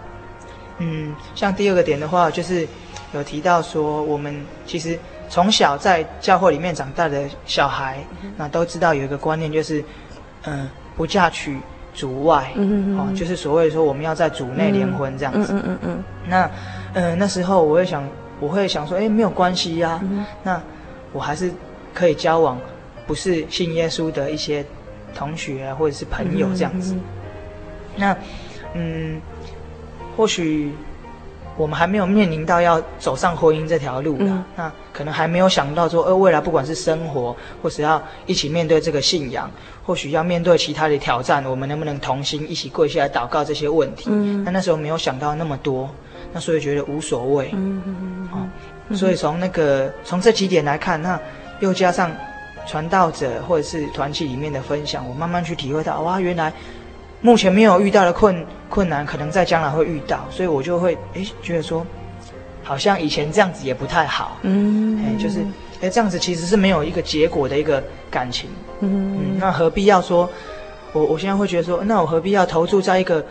[0.79, 2.67] 嗯，像第二个点的话，就是
[3.13, 8.03] 有提到说，我们其实从小在教会里面长大的小孩，
[8.35, 9.81] 那都知道有一个观念，就是，
[10.43, 11.57] 嗯，不嫁娶
[11.93, 15.53] 主外，嗯哼，哦，就是所谓说我们要在主内联婚这样子。
[15.53, 16.51] 嗯嗯嗯嗯，那。
[16.97, 18.03] 嗯、呃，那时候我会想，
[18.39, 20.59] 我会想说，哎，没有关系呀、啊，嗯、那
[21.13, 21.51] 我还是
[21.93, 22.59] 可以交往
[23.05, 24.65] 不是信耶稣的一些
[25.13, 26.95] 同学啊，或者是朋友这样子。
[27.95, 28.17] 那，
[28.73, 29.21] 嗯，
[30.15, 30.71] 或许
[31.55, 39.49] 我们还没有面临到要走上婚姻这条路了，嗯、那可能还没有想到说，呃，未来不管是生活，或是要一起面对这个信仰，
[39.85, 44.09] 或许要面对其他的挑战，我们能不能同心一起跪下来祷告这些问题？
[44.11, 45.89] 嗯，那那时候没有想到那么多。
[46.33, 48.29] 那所以觉得无所谓，嗯嗯
[48.89, 51.19] 嗯，所以从那个从这几点来看，那
[51.59, 52.11] 又加上
[52.67, 56.51] 传道者或者是团契里面的分享，我慢慢去体会到，哇，原来
[57.21, 61.85] 目前没有遇到的困困难，可能在将来会遇到，所以我就会诶觉得说，
[62.63, 65.39] 好像以前这样子也不太好，嗯，哎，就是
[65.81, 68.49] 哎这样子其实是没有一个结果的一个感情，
[68.81, 70.29] 嗯嗯，那何必要说，
[70.93, 73.25] 我我现在会觉得说，那我何必要投注在一个。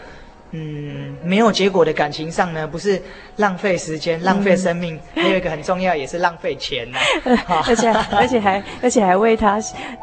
[0.58, 3.00] 嗯，没有结果的感情上呢，不是
[3.36, 6.98] 浪费时间、浪费生命，嗯、还有一个很重要，也是浪费钱呢、
[7.46, 7.62] 啊。
[7.68, 9.58] 而且而且还而且还为他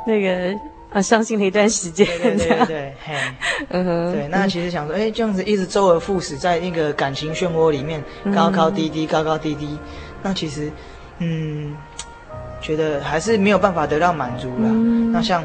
[0.05, 0.55] 那个
[0.91, 2.05] 啊伤心了一段时间。
[2.05, 3.15] 对对对对，嘿，
[3.69, 4.27] 嗯哼，对。
[4.27, 8.03] 那其实想说，哎，这样子一直周而复始，在那个感情漩涡里面，
[8.35, 9.79] 高高低低，高高低低，
[10.21, 10.71] 那其实，
[11.17, 11.75] 嗯，
[12.61, 14.69] 觉得还是没有办法得到满足了。
[14.69, 15.43] 嗯、那像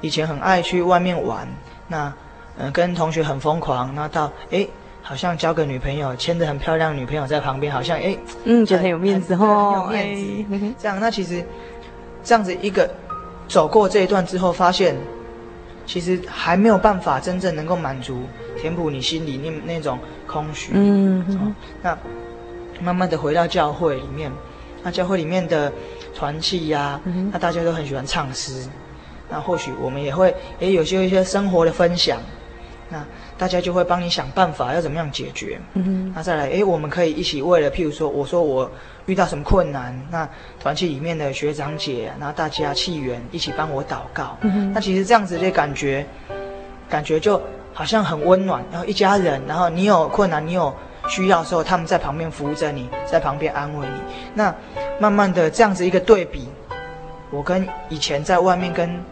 [0.00, 1.46] 以前很爱去外面玩，
[1.88, 2.10] 那。
[2.56, 4.66] 嗯，跟同学很疯狂，那到哎，
[5.02, 10.54] 好像交个女朋友，牵着很漂亮女朋友在旁边，好像哎，嗯，觉得很有面子哦，很有面子。
[10.66, 11.44] 哎、这样，那其实
[12.22, 12.88] 这样子一个
[13.48, 14.94] 走过这一段之后，发现
[15.84, 18.22] 其实还没有办法真正能够满足、
[18.60, 20.70] 填补你心里那那种空虚。
[20.74, 21.98] 嗯，那
[22.80, 24.30] 慢慢的回到教会里面，
[24.84, 25.72] 那教会里面的
[26.14, 28.66] 团契呀，嗯、那大家都很喜欢唱诗，
[29.28, 32.20] 那或许我们也会也，有些一些生活的分享。
[32.90, 33.02] 那
[33.38, 35.58] 大家就会帮你想办法，要怎么样解决？
[35.72, 36.12] 嗯哼。
[36.14, 38.70] 那再来，哎，我们可以一起为了，譬如说，我说我
[39.06, 40.28] 遇到什么困难，那
[40.60, 44.36] 团契里面的学长姐，然后大家契缘一起帮我祷告。
[44.42, 44.72] 嗯哼。
[44.72, 46.06] 那其实这样子的感觉，
[46.88, 47.40] 感觉就
[47.72, 48.62] 好像很温暖。
[48.70, 50.72] 然后一家人，然后你有困难，你有
[51.08, 54.00] 需要的时候，他们在旁边扶着你，在旁边安慰你。
[54.34, 54.54] 那
[55.00, 56.48] 慢慢的这样子一个对比，
[57.30, 59.02] 我跟以前在外面跟。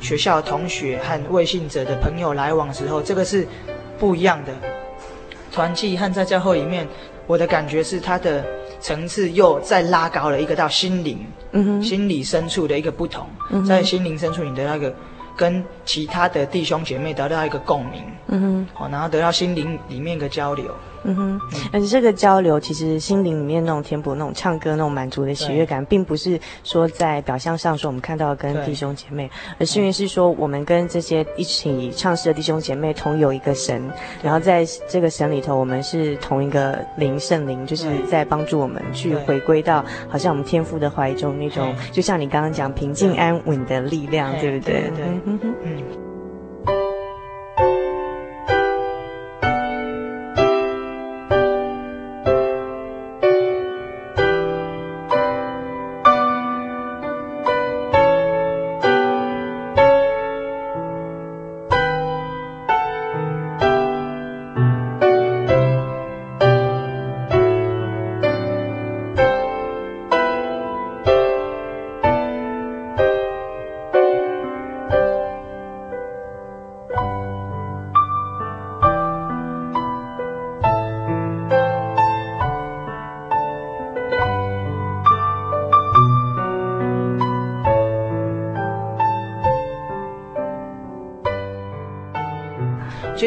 [0.00, 3.46] 学校同学和未信者的朋友来往的时候，这个是
[3.98, 4.52] 不一样的。
[5.52, 6.86] 团契和在教会里面，
[7.26, 8.44] 我的感觉是它的
[8.80, 14.92] 层次又再拉高了一个到心灵，嗯哼，心理深处的一个不同，嗯，在心灵深处你的那个。
[15.36, 20.66] 跟其他的弟兄姐妹得到一个共鸣，嗯哼，好，然后得到心灵里面一个交流，
[21.04, 21.40] 嗯哼，
[21.72, 33.90] 而且这个交流其实心灵里面那种填补、那种唱歌、那种满足的喜悦感，并不是说在表象上说我们看到跟弟兄姐妹，而是因为是说我们跟这些一起唱诗的弟兄姐妹同有一个神，
[34.22, 44.82] 然后在这个神里头，我们是同一个灵圣灵，就是在帮助我们去回归到好像我们天父的怀中那种，就像你刚刚讲平静安稳的力量，对不对？
[44.96, 45.04] 对。
[45.24, 45.99] 嗯哼，嗯。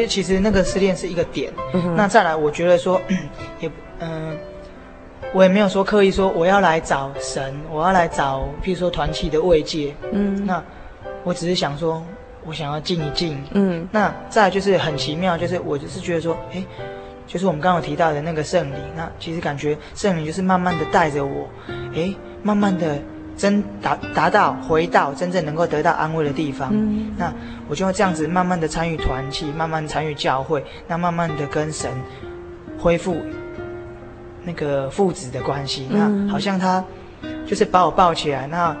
[0.04, 1.50] 就其实那个失恋是一个点。
[1.72, 3.00] 嗯、那再来，我觉得说，
[3.58, 4.36] 也嗯、呃，
[5.32, 9.94] 我也没有说刻意说我要来找神，我要来找，譬如说团体的慰藉。
[10.12, 10.62] 嗯，那
[11.22, 12.02] 我只是想说，
[12.44, 13.42] 我想要静一静。
[13.52, 16.62] 嗯，那再来就是很奇妙，就是我就是觉得说，哎，
[17.26, 21.48] 就是我们刚刚有提到的那个圣灵，那其实感觉圣灵就是慢慢的带着我，
[21.96, 22.98] 哎，慢慢的。
[23.36, 27.32] 真达达到回到真正能够得到安慰的地方，嗯、那
[27.68, 31.90] 我就会这样子慢慢的参与团契，慢慢参与教会，那慢慢的跟神
[32.78, 33.16] 恢复
[34.44, 36.84] 那个父子的关系，嗯、那好像他
[37.46, 38.76] 就是把我抱起来，那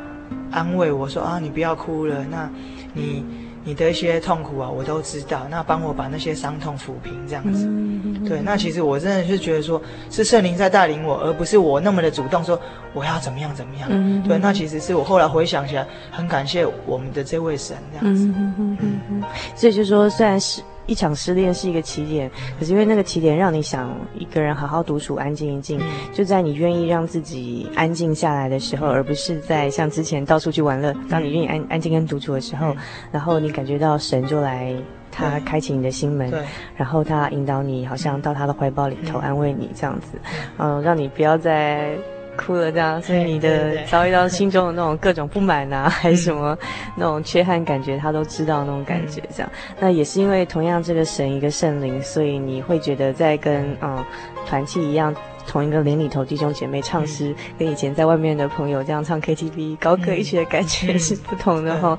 [0.50, 2.48] 安慰我说啊，你不要哭了，那
[2.92, 3.24] 你。
[3.64, 5.46] 你的一些痛苦啊，我都知道。
[5.50, 7.66] 那帮我把那些伤痛抚平，这样子。
[7.66, 12.60] 嗯、对，那其实我真的是觉得说，是圣灵在带领我，而不是我那么的主动说
[12.92, 13.88] 我要怎么样怎么样。
[13.90, 18.24] 嗯、对，那其实是我后来回想起来，很感谢我们的这位神这样子。
[18.26, 18.78] 嗯嗯
[19.10, 19.22] 嗯。
[19.56, 20.62] 所以就说，虽然是。
[20.86, 25.80] 一场失恋是一个起点，可是因为那个起点让你想一个人好好独处、安静一静，
[26.12, 30.94] 就在你愿意让自己安静下来的时候，而不是在像之前到处去玩乐。
[31.08, 32.74] 当你愿意安安静跟独处的时候，
[33.10, 34.74] 然后你感觉到神就来，
[35.10, 36.32] 他开启你的心门，
[36.76, 40.18] 然后他引导你，好像到他的怀抱里头安慰你这样子，
[40.58, 41.96] 嗯，让你不要再。
[42.36, 46.56] 哭了这样，所以你的遭遇到心中的那种各种不满啊， 还是什么
[46.96, 49.50] 那种缺憾感觉，他都知道那种感觉这样。
[49.80, 54.04] 那也是因为同样这个神一个圣灵，所以你会觉得在跟嗯
[54.46, 55.14] 团契一样。
[55.46, 61.98] 同一个灵里头弟兄姐妹唱诗，嗯、跟以前在外面的朋友这样唱 KTV 高歌一曲的感觉是不同的哈。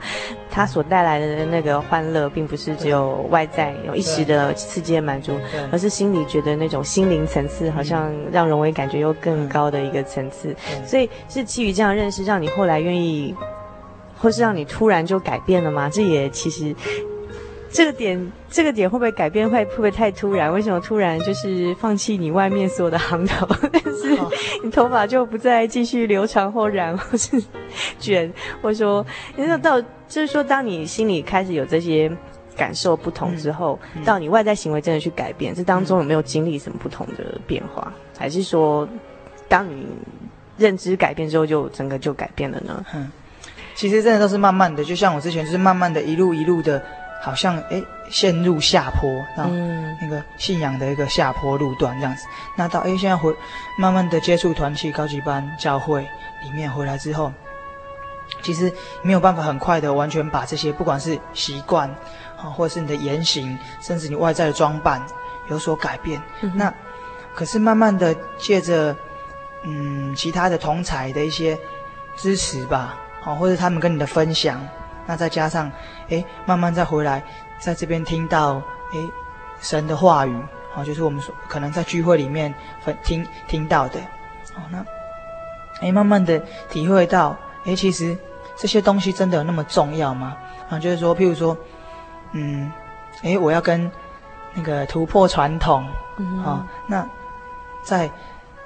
[0.50, 5.34] 他、嗯、所带来的那个欢乐，并不是只有外在有一时的刺激的满足，
[5.72, 10.56] 而是心里觉得那种心灵层次，好像让荣威感觉又更高的一个层次。
[10.86, 13.36] 所以是基于这样认识，让你后来愿意，
[14.18, 15.90] 或是让你突然就改变了吗？
[15.90, 16.76] 这也其实。
[17.72, 19.50] 这个点，这个点会不会改变？
[19.50, 20.52] 会会不会太突然？
[20.54, 24.18] 为什么突然就是放弃你外面所有的行头， 但是
[24.64, 27.42] 你头发就不再继续留长或染或是
[28.00, 28.32] 卷？
[28.62, 29.06] 或者说，
[29.36, 32.10] 那到就是说，当你心里开始有这些
[32.56, 37.92] 感受不同之后，嗯嗯、到你外在行为真的去改变，这当中有没有经历什么不同的变化？
[38.18, 38.88] 还是说，
[39.50, 39.86] 当你
[40.58, 42.86] 认知改变之后，就整个就改变了呢？
[42.94, 43.12] 嗯，
[43.74, 46.82] 其实真的都是慢慢的，就像我之前就是慢慢的一路一路的。
[47.22, 49.52] 好像哎，陷入下坡，然后
[50.00, 52.26] 那个信仰的一个下坡路段这样子。
[52.56, 53.36] 那到哎，现在回
[53.80, 56.02] 慢慢的接触团契、高级班、教会
[56.44, 57.34] 里面回来之后，
[58.44, 61.90] 其实没有办法很快的完全把这些，不管是习惯
[62.38, 65.02] 啊，或者是你的言行，甚至你外在的装扮
[65.50, 66.22] 有所改变。
[66.42, 66.72] 嗯、那
[67.34, 68.96] 可是慢慢的借着
[69.64, 71.58] 嗯其他的同才的一些
[72.16, 74.62] 支持吧，啊，或者他们跟你的分享。
[75.06, 75.72] 那再加上，
[76.10, 77.24] 哎，慢慢再回来，
[77.60, 78.56] 在这边听到，
[78.94, 79.00] 哎，
[79.60, 80.36] 神的话语，
[80.76, 84.00] 哦，就是我们说可能在聚会里面分听听到的，
[84.56, 84.86] 哦，那，
[85.82, 86.40] 哎，慢慢的
[86.70, 87.36] 体会到，
[87.66, 88.18] 哎，其实
[88.56, 90.36] 这些东西真的有那么重要吗？
[90.70, 91.56] 啊，就是说，譬如说，
[92.32, 92.72] 嗯，
[93.24, 93.90] 哎，我要跟
[94.54, 97.08] 那个突破传统，啊，嗯哦，那
[97.84, 98.10] 在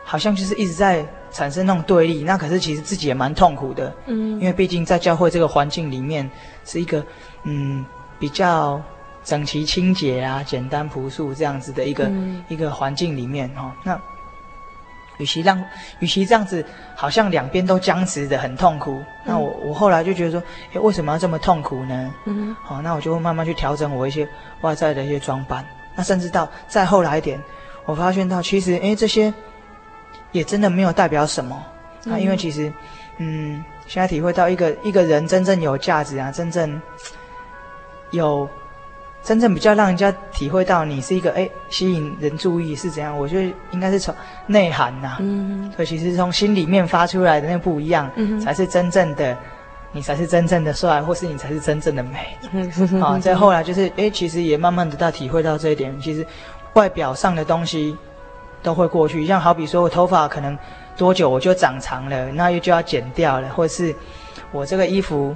[0.09, 1.05] 好像就是一直在。
[1.31, 6.27] 产生那种对立，那可是其实自己也蛮痛苦的，嗯，因为毕竟在教会这个环境里面，
[6.65, 7.05] 是一个
[7.43, 7.85] 嗯
[8.17, 8.81] 比较
[9.23, 13.71] 整齐清洁啊、简单朴素这样子的一个、嗯、一个环境里面哈、哦。
[13.83, 14.01] 那
[15.19, 15.63] 与其让
[15.99, 20.43] 与其这样子，好像两边都僵持的很痛苦，嗯、那我我后来就觉得说，
[20.73, 22.11] 诶，为什么要这么痛苦呢？
[22.25, 24.27] 嗯，好，那我就会慢慢去调整我一些
[24.61, 25.63] 外在的一些装扮，
[25.95, 27.39] 那甚至到再后来一点，
[27.85, 29.31] 我发现到其实诶这些。
[30.31, 31.55] 也真的没有代表什么
[32.09, 32.71] 啊，因为其实，
[33.17, 36.81] 嗯，现在体会到一个一个人真正有价值啊，真正
[38.11, 38.47] 有
[39.21, 44.15] 真正比较让人家体会到你是一个哎吸引人注意是怎样，我觉得应该是从
[44.47, 49.37] 内涵呐，嗯，所以其实从心里面发出来的那不一样，嗯，才是真正的
[49.91, 52.37] 你才是真正的帅，或是你才是真正的美，
[53.01, 56.25] 好，啊，再后来就是哎，其实也慢慢的到体会到这一点，其实
[56.73, 57.97] 外表上的东西。
[58.61, 60.57] 都会过去，像好比说我头发可能
[60.97, 63.95] 多久我就长长了，那又就要剪掉了，或者是
[64.51, 65.35] 我这个衣服，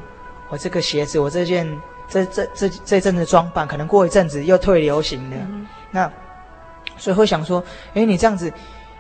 [0.50, 1.68] 我这个鞋子，我这件
[2.08, 5.38] 这这这这阵子装扮，可能过一阵子又退流行了。
[5.40, 6.12] 嗯、那
[6.98, 7.64] 所以会想说，
[7.94, 8.52] 哎，你这样子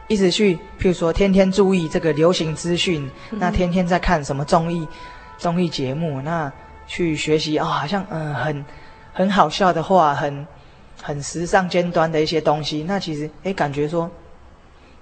[0.07, 4.87] 一直去，譬如说天天注意这个流行资讯，嗯、那天天在看什么综艺
[5.37, 6.51] 综艺节目，那
[6.87, 8.65] 去学习啊、哦，好像嗯很
[9.11, 10.47] 很好笑的话，很。
[11.01, 14.09] 很时尚尖端的一些东西，那其实诶，感觉说，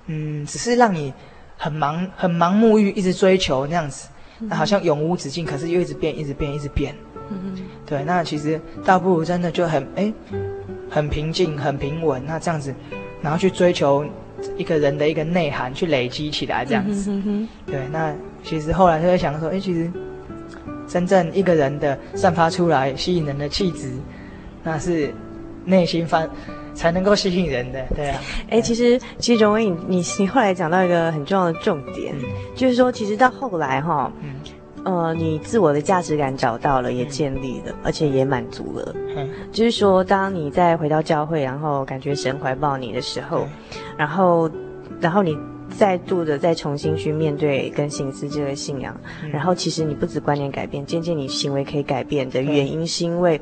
[0.07, 1.13] 嗯，只是让你
[1.57, 4.07] 很盲、很盲目欲一直追求那样子，
[4.39, 6.95] 那好像永无止境，可是又一直变、一直变、一直变。
[7.29, 7.63] 嗯嗯。
[7.85, 10.13] 对，那其实倒不如真的就很诶，
[10.89, 12.73] 很平静、很平稳，那这样子，
[13.21, 14.05] 然后去追求
[14.57, 17.11] 一个人的一个内涵，去累积起来，这样子。
[17.11, 18.13] 嗯、哼哼对，那
[18.43, 19.91] 其实后来就会想说，哎，其实
[20.87, 23.91] 真正一个人的散发出来吸引人的气质，
[24.63, 25.13] 那是
[25.65, 26.29] 内心翻
[26.73, 28.21] 才能够吸引人的，对啊。
[28.49, 34.11] 哎，其实其实荣威，你你你后来讲到一个很重要的重点，嗯、就是说，其实到后来哈。
[34.23, 34.35] 嗯
[34.83, 38.95] 呃，你自我的价值感找到了，也建立了，嗯、而且也满足了。
[39.15, 43.49] 嗯，就是说，当你再回到教会，然后感觉神怀抱你的时候，嗯、
[43.95, 44.49] 然后，
[44.99, 45.37] 然后你
[45.69, 53.39] 再度的再重新去面对跟行思这个信仰，嗯、然后其实你不止观念改变，渐渐你行为可以改变的原因，是因为。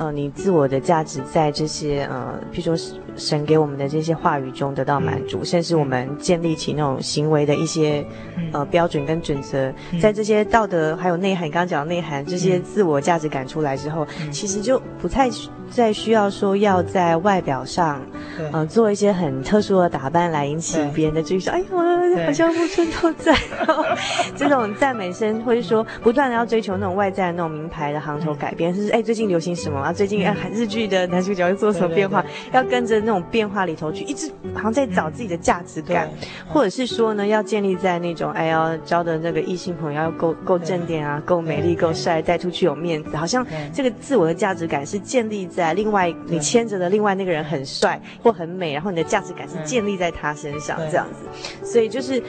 [0.00, 8.02] 呃，你自我的价值在这些呃，譬如说神给我们的这些话语中得到满足，嗯、甚至我们建立起那种行为的一些、
[8.38, 15.28] 嗯、呃标准跟准则，嗯、在这些道德还有内涵，刚刚讲的内涵，这些自我价值感出来之后，嗯、其实就不太
[15.70, 18.00] 再需要说要在外表上，
[18.38, 23.34] 嗯、呃，做一些很特殊的打扮来引起别人的注意，说，哎呀，我好像木村拓哉，
[24.36, 29.78] 这种赞美声，或者说不断的要追求那种外在的那种名牌的行头改变，甚至哎，最近流行什么？
[29.80, 29.92] 啊？
[29.92, 32.24] 最近要看日剧的男主角又做什么变化？
[32.52, 36.08] 要跟着那种变化里头去，一直好像在找自己的价值感，
[36.48, 52.22] 或者是说呢，要建立在那种哎要，交的那个异性朋友要够够正点啊，够美丽，够帅，带出去有面子，好像这个自我的价值感是建立在另外你牵着的另外那个人很帅或很美，然后你的价值感是建立在他身上这样子，所以就是。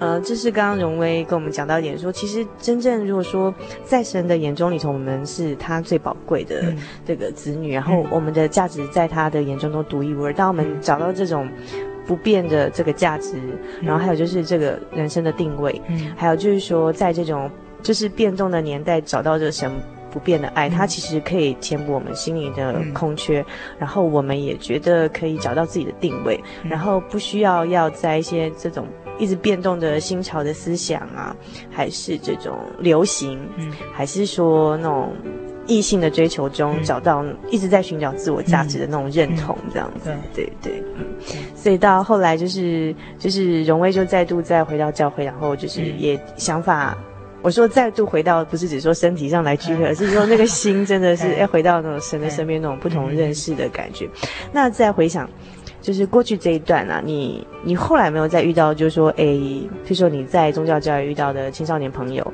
[0.00, 6.72] 呃，这是刚刚荣威跟我们讲到一点说，说其实真正如果说在神的眼中里头，我们是他最宝贵的
[7.04, 10.32] 这个子女，嗯、然后我们的价值在他的眼中都独一无二。
[10.32, 11.48] 当我们找到这种
[12.06, 13.38] 不变的这个价值，
[13.80, 17.50] 嗯、然后还有就是这个人生的定位，嗯、还有就是说在这种
[17.82, 19.68] 就是变动的年代找到这神
[20.10, 23.46] 不变的爱，它、嗯、其实可以填补我们心里的空缺，嗯、
[23.78, 28.86] 然后我们也觉得可以找到自己的定位，嗯、然后不需要要在一些这种。
[29.20, 31.34] 一直变动的新潮的思想啊，
[31.72, 35.12] 还是这种流行，嗯，还是说那种
[35.66, 40.44] 异性的追求中找到一直在寻找自我价值的那种认同，这样子，对。
[40.44, 41.04] 对对，嗯，
[41.56, 47.04] 所以到后来就是就是荣威就再度再回到教会，然后就是也想法，嗯、
[47.48, 55.26] 我说再度回到不是只说身体上来聚会，嗯、而是说那个心真的是要回到那种神的身边那种不同认识的感觉，嗯嗯、那再回想。
[55.80, 62.32] 就是过去这一段啊，你你后来没有再遇到，就是说，哎，譬如说你在宗教教育遇到的青少年朋友，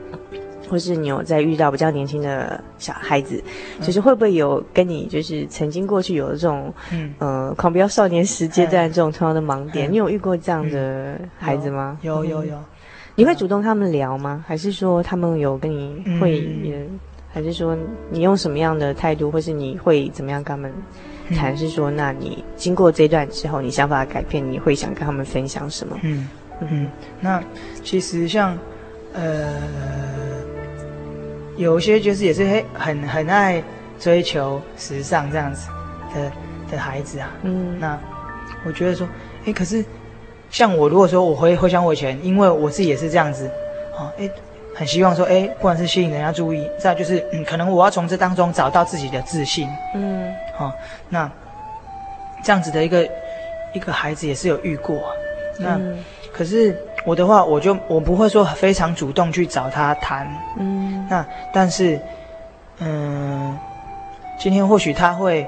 [0.68, 3.40] 或是你有在遇到比较年轻的小孩子，
[3.78, 11.98] 嗯、就是会不会有跟你就是曾经过去有这种，嗯，呃，狂飙少年时阶段这种同样的盲点，嗯、你有遇过这样的孩子吗？
[12.00, 12.58] 有有有，
[13.16, 14.44] 你会主动跟他们聊吗？
[14.46, 16.98] 还是说他们有跟你会，嗯、
[17.32, 17.76] 还是说
[18.10, 20.72] 你用什么样的态度，或是你会怎么样跟他们？
[21.34, 25.98] 谈是说，那你经过这一段之后，你想法改变，你会想跟他们分享什么？
[26.02, 26.28] 嗯
[26.60, 26.86] 嗯，
[27.18, 27.42] 那
[27.82, 28.54] 其实像
[29.14, 29.54] 呃，
[31.56, 33.64] 有些就是也是很很很爱
[33.98, 35.70] 追求时尚这样子
[36.14, 36.30] 的
[36.72, 37.30] 的孩子啊。
[37.42, 37.98] 嗯，那
[38.66, 39.08] 我觉得说，
[39.46, 39.82] 哎，可是
[40.51, 43.51] 像我如果说我回回想我以前，因为我自己也是这样子，
[43.97, 44.28] 哦，哎。
[44.76, 50.72] 很希望说，哎，不管是吸引人家注意，再就是，嗯，可能我要从这当中找到自己的自信，嗯，好、哦，
[51.09, 51.30] 那
[52.42, 53.09] 这样子的一个
[53.72, 55.14] 一个孩子也是有遇过，
[55.59, 56.76] 那、嗯、可是
[57.07, 60.28] 我的话，我就我不会说非常主动去找他谈，
[60.59, 61.97] 嗯，那但是，
[62.80, 63.57] 嗯，
[64.40, 65.47] 今天或许他会，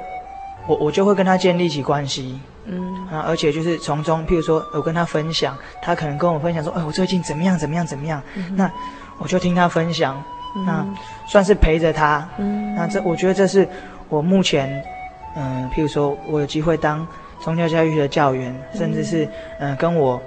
[0.69, 8.71] 我我就会跟他建立起关系，嗯，啊，而且就是从中，譬如说我跟他分享，他可能跟我分享说，哎，我最近怎么样怎么样怎么样，嗯、那。
[9.19, 10.23] 我就听他分享，
[10.67, 10.87] 那
[11.27, 12.29] 算是陪着他。
[12.37, 13.67] 嗯，那这我觉得这是
[14.11, 14.69] 我目前，
[15.35, 17.07] 嗯、呃，譬如说我有机会当
[17.41, 19.25] 宗教教育的教员，嗯、甚至是
[19.59, 20.21] 嗯、呃、跟我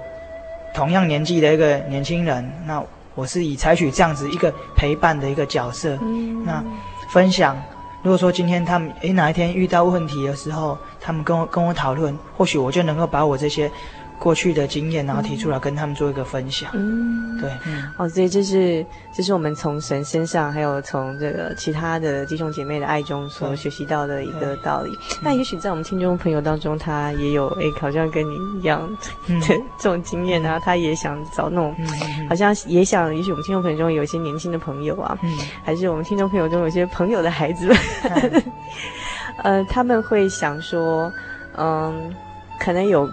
[0.74, 2.82] 同样年纪的一个年轻人，那
[3.14, 5.96] 我是以采取这样子一个陪伴的一个角色。
[6.02, 6.60] 嗯，那
[7.12, 7.56] 分享，
[8.02, 13.70] 如果说今天他们诶哪一天遇到问题的时候，他们跟我跟我讨论，或许我就能够把我这些。
[14.20, 16.70] 过去的经验，然后提出来跟他们做一个分享。
[16.74, 24.92] 嗯，对，嗯，哦，所以这是这是我们从神身上，还有从这个其他的弟兄姐妹的爱中所学习到的一个道理。
[25.22, 28.86] 那也许在我们听众朋友当中，他也有哎，好像跟你一样
[29.26, 29.48] 的
[29.80, 31.74] 这种经验，然后他也想找那种，
[32.28, 35.30] 好像也想，也许我们听众朋友中有一些年轻的朋友啊，嗯，
[35.64, 37.66] 还是我们听众朋友中有些朋友的孩子。
[37.66, 37.76] 们，
[39.42, 41.10] 呃，他们会想说，
[41.56, 42.14] 嗯，
[42.58, 43.10] 可能有。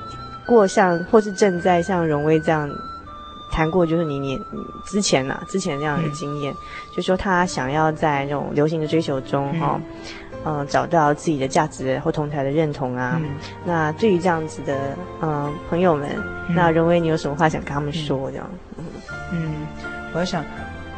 [0.48, 2.68] 过像或是正在像荣威这样
[3.52, 4.42] 谈过，就是你你
[4.86, 6.58] 之前呐、啊，之前这样的经验，嗯、
[6.96, 9.80] 就说他想要在那种流行的追求中哈，
[10.46, 13.20] 嗯、呃，找到自己的价值或同台的认同啊。
[13.22, 13.30] 嗯、
[13.66, 14.76] 那对于这样子的
[15.22, 16.10] 嗯、呃、朋友们，
[16.50, 18.30] 嗯、那荣威，你有什么话想跟他们说？
[18.32, 18.86] 这样，嗯，
[19.32, 19.54] 嗯，
[20.14, 20.44] 我在想，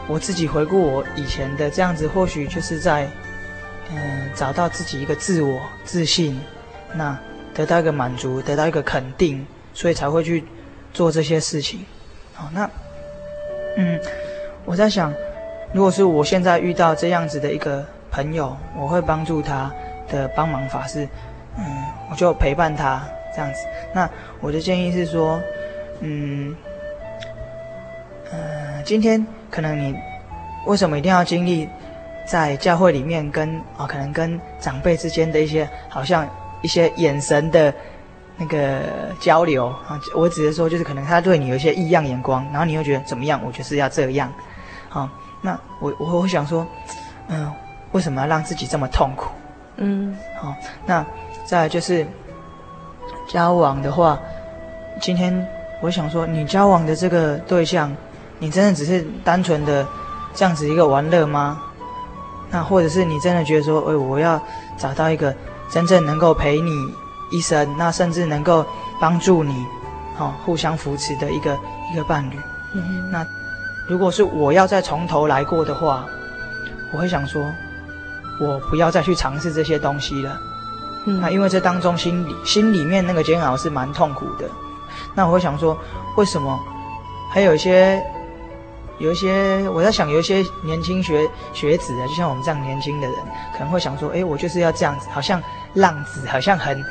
[0.07, 3.05] 我自己回顾我以前的这样子，或许就是在
[3.91, 6.39] 嗯、呃、找到自己一个自我自信，
[6.93, 7.17] 那
[7.53, 10.43] 得到一个满足，得到一个肯定，所以才会去
[10.93, 11.85] 做这些事情。
[12.33, 12.69] 好，那
[13.77, 13.99] 嗯，
[14.65, 15.13] 我在想，
[15.73, 17.85] 如果是我现在遇到这样子的一个。
[18.11, 19.71] 朋友，我会帮助他
[20.09, 21.07] 的帮忙法是，
[21.59, 21.63] 嗯，
[22.09, 23.59] 我就陪伴他这样子。
[23.93, 24.09] 那
[24.41, 25.39] 我的建议是说，
[25.99, 26.55] 嗯，
[28.31, 29.95] 呃，今天可能你
[30.65, 31.69] 为什么一定要经历
[32.25, 36.27] 在教会里面跟啊、可能跟长辈之间的一些好像
[36.61, 37.73] 一些眼神的
[38.37, 38.81] 那个
[39.19, 39.99] 交流啊？
[40.15, 43.41] 我只是说，就是可能他对你有一些异样眼光，然后你又觉得怎么样？
[43.45, 44.31] 我就是要这样。
[44.87, 45.09] 好，
[45.41, 46.65] 那我我我想说，
[47.27, 47.51] 嗯。
[47.91, 49.31] 为什么要让自己这么痛苦？
[49.77, 50.55] 嗯，好，
[50.85, 51.03] 那
[51.43, 52.05] 再来就是
[53.27, 54.19] 交往的话，
[55.01, 55.47] 今天
[55.81, 57.91] 我想说，你交往的这个对象，
[58.37, 59.87] 你真的只是单纯的
[60.35, 61.59] 这样子一个玩乐吗？
[62.51, 64.39] 那或者是你真的觉得说，哎，我要
[64.77, 65.35] 找到一个
[65.69, 66.93] 真正能够陪你
[67.29, 68.65] 一生，那甚至能够
[68.99, 69.65] 帮助你，
[70.15, 71.57] 好，互相扶持的一个
[71.93, 72.39] 一个伴侣。
[72.73, 73.25] 嗯，那
[73.87, 76.05] 如果是我要再从头来过的话，
[76.91, 77.41] 我会想说。
[78.41, 80.39] 我不要再去尝试这些东西了，
[81.05, 84.49] 嗯，那因为这当中心里心里面那个煎熬是蛮痛苦的。
[85.13, 85.77] 那我会想说，
[86.15, 86.57] 为什么
[87.33, 88.01] 还有一些
[88.97, 93.17] 有一些我在想，有一些年轻学学子啊，就像我们这样年轻的人，
[93.51, 95.43] 可能会想说，哎，我就是要这样子，好像
[95.75, 96.83] 浪子，好像很。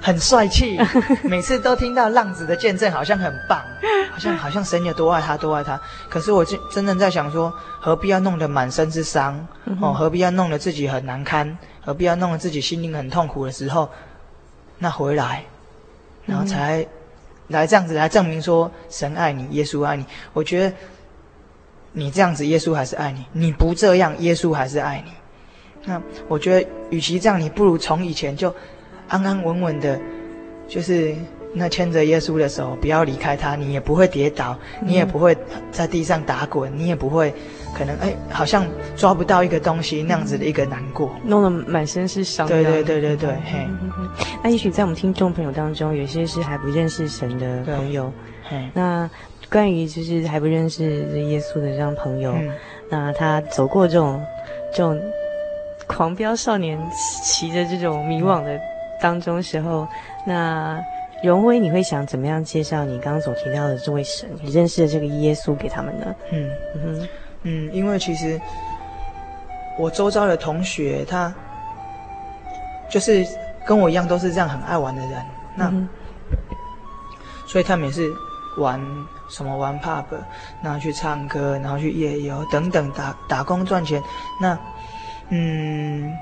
[0.00, 0.78] 很帅气，
[1.28, 3.60] 每次都听到浪子的见证，好像很棒，
[4.12, 5.78] 好像好像神有多爱他，多爱他。
[6.08, 9.44] 可是我真真正在想说，何必要弄得满身是伤？
[9.80, 11.58] 哦，何必要弄得自己很难堪？
[11.84, 13.90] 何必要弄得自己心灵很痛苦的时候，
[14.78, 15.44] 那回来，
[16.26, 16.86] 然后才
[17.48, 20.06] 来这样子来证明说神爱你，耶稣爱你。
[20.32, 20.76] 我觉得
[21.90, 25.12] 你这样子，耶稣还是爱你；你不这样，耶稣还是爱你。
[25.88, 28.54] 那我觉得，与其这样，你不如从以前就。
[29.10, 29.98] 安安稳稳的，
[30.68, 31.14] 就是
[31.54, 35.34] 那牵着耶稣的手，不要离开他，你也不会跌倒，你也不会
[35.72, 37.32] 在地上打滚，你也不会
[37.74, 38.66] 可能哎，好像
[38.96, 42.46] 抓不到一个东西那样子的一个难过，弄得满身是伤。
[42.46, 43.66] 对对对对对，嘿。
[44.44, 48.12] 那也许在我们听众朋友当中，有些是还不认识神的朋友，
[48.44, 48.68] 嘿。
[48.74, 49.08] 那
[49.50, 52.50] 关于就是还不认识耶稣的这样朋友，嗯、
[52.90, 54.22] 那他走过这种
[54.70, 55.00] 这种
[55.88, 56.78] 狂飙少年
[57.24, 58.60] 骑着这种迷惘的。
[59.00, 59.86] 当中时候，
[60.26, 60.82] 那
[61.22, 66.06] 荣威，你会想怎么样介绍你刚刚所提到的这位神，你认识的这个耶稣给他们呢？
[66.32, 67.08] 嗯嗯哼
[67.42, 68.40] 嗯，因为其实
[69.78, 71.32] 我周遭的同学，他
[72.90, 73.24] 就是
[73.64, 75.24] 跟我一样，都是这样很爱玩的人。
[75.54, 75.88] 那、嗯、
[77.46, 78.10] 所以他们也是
[78.56, 78.80] 玩
[79.30, 80.06] 什么玩 pub，
[80.60, 84.02] 然后去唱歌，然后去夜游等等打打工赚钱。
[84.40, 84.58] 那
[85.30, 86.16] 嗯。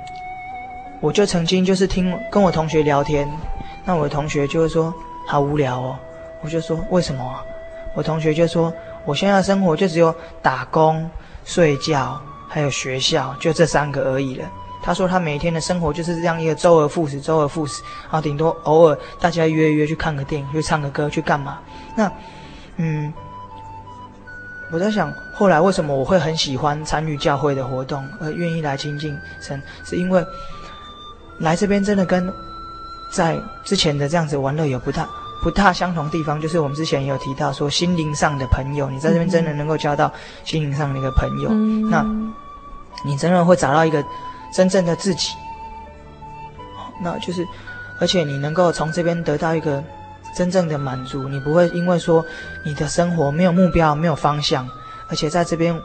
[1.00, 3.28] 我就曾经就是听跟我同学聊天，
[3.84, 4.92] 那我的同学就会说
[5.26, 5.98] 好无聊哦，
[6.40, 7.38] 我就说为什么？
[7.94, 8.72] 我同学就说
[9.04, 11.08] 我现在的生活就只有打工、
[11.44, 14.50] 睡觉还有学校，就这三个而已了。
[14.82, 21.58] 他说他每天的生活就是这样一个周而复始、周而复始，然后顶多偶尔大家约约去看个电影、去唱个歌、去干嘛？
[21.94, 22.10] 那
[22.76, 23.12] 嗯，
[24.70, 30.24] 我在想后来为什么我会很喜欢参与教会的活动，而愿意来亲近神，是因为。
[31.38, 32.32] 来这边真的跟
[33.10, 35.06] 在之前的这样子玩乐有不大
[35.42, 40.10] 不大相同地方，就是我们之前也有提到说心灵上的朋友，你在这边真的能够交到
[40.44, 42.02] 心灵上的一个朋友，嗯、那
[43.04, 44.02] 你真的会找到一个
[44.50, 45.34] 真正的自己，
[47.02, 47.46] 那就是
[48.00, 49.84] 而且你能够从这边得到一个
[50.34, 52.24] 真正的满足，你不会因为说
[52.64, 54.66] 你的生活没有目标、没有方向，
[55.08, 55.78] 而且在这边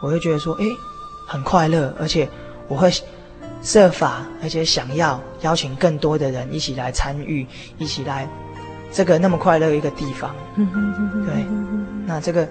[0.00, 0.76] 我会觉得说，诶，
[1.26, 2.28] 很快乐，而且
[2.68, 2.92] 我会。
[3.62, 7.44] 设法，而且想要邀请更多的人一起来参与，
[7.78, 8.28] 一起来
[8.92, 10.32] 这个那么快乐一个地方。
[10.54, 11.44] 对，
[12.04, 12.48] 那这个，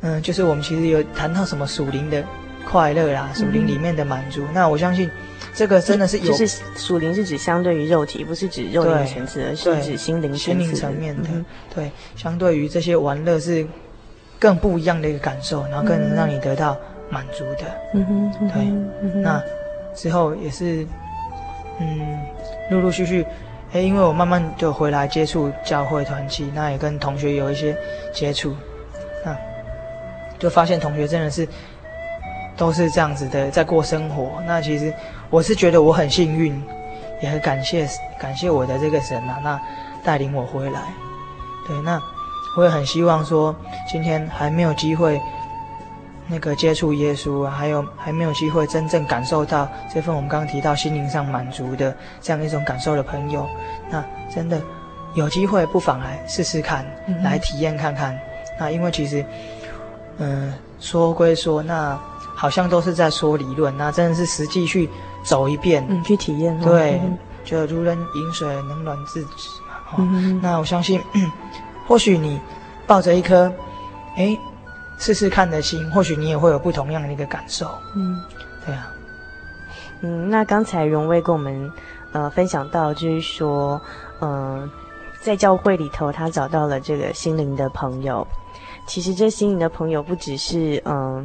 [0.00, 2.24] 嗯，就是我们其实有谈到什么属灵的
[2.64, 4.42] 快乐啦，属灵里面的满足。
[4.54, 5.10] 那我相信，
[5.54, 11.28] 这个真的是有，就是属灵是指相对于肉体，不是指肉体层次，而是指心灵心灵层面的。
[11.74, 13.66] 对，相对于这些玩乐是
[14.38, 16.76] 更不一样的一个感受，然后更能让你得到
[17.08, 17.64] 满足的。
[17.94, 19.42] 嗯哼，对，那。
[19.92, 20.86] 之后也是，
[21.80, 22.20] 嗯，
[22.70, 23.26] 陆陆续续，
[23.72, 27.76] 哎，因为我慢慢就回来接触教会团契，那也跟同学有一些
[28.12, 28.54] 接触，
[29.24, 29.36] 那
[30.38, 31.46] 就发现同学真的是
[32.56, 34.40] 都是这样子的在过生活。
[34.46, 34.94] 那其实
[35.30, 36.60] 我是觉得我很幸运，
[37.22, 39.60] 也很感谢感谢我的这个神啊，那
[40.02, 40.82] 带领我回来。
[41.66, 42.00] 对，那
[42.56, 43.54] 我也很希望说，
[43.88, 45.20] 今天还没有机会
[46.26, 53.48] 那个接触耶稣啊，还有还没有机会真正感受到这份我们刚刚提到心灵上满足的这样一种感受的朋友，
[53.88, 54.04] 那
[54.34, 54.60] 真的
[55.14, 58.18] 有机会不妨来试试看，嗯、来体验看看。
[58.58, 59.24] 那因为其实，
[60.18, 61.98] 嗯、呃，说归说，那
[62.34, 64.88] 好像都是在说理论，那真的是实际去
[65.22, 69.74] 走一遍，嗯，去体验，对，嗯、就如人饮水，冷暖自知嘛。
[69.92, 71.00] 哦嗯、那我相信。
[71.86, 72.40] 或许你
[72.86, 73.52] 抱着一颗，
[74.16, 74.38] 哎，
[74.98, 77.68] 试试看的心，或许你也会有不同样的一个感受。
[77.96, 78.22] 嗯，
[78.64, 78.92] 对啊。
[80.02, 81.72] 嗯，那刚才荣威跟我们
[82.12, 83.80] 呃分享到，就是说，
[84.20, 84.70] 嗯、呃，
[85.20, 88.26] 在教会里头，他找到了这个心灵的朋友。
[88.86, 90.94] 其实这心灵的朋友不只是嗯。
[90.94, 91.24] 呃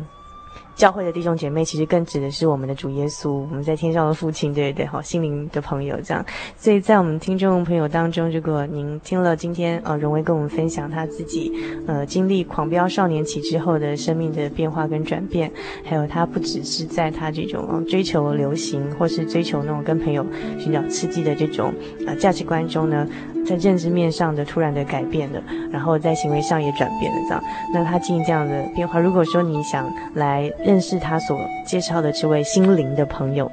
[0.76, 4.86] 教会的弟兄姐妹，其实更指的是我们的主耶稣，我们在天上的父亲，对对？
[4.86, 6.24] 好，心灵的朋友这样。
[6.58, 11.50] 所以在我们听众朋友当中，如果您听了今天呃荣威跟我们分享他自己
[11.88, 15.50] 呃经历狂飙少年期之后的生命的变化跟转变，
[15.86, 20.26] 还有他不只是在他这种、追求流行或是追求那种跟朋友
[20.60, 21.74] 寻找刺激的这种
[22.06, 23.08] 呃价值观中呢，
[23.48, 27.42] 在认知面上的突然的改变的，然后在行为上也转变了这样。
[27.74, 30.52] 那他经历这样的变化，如果说你想来。
[30.66, 33.50] 认识他所介绍的这位心灵的朋友。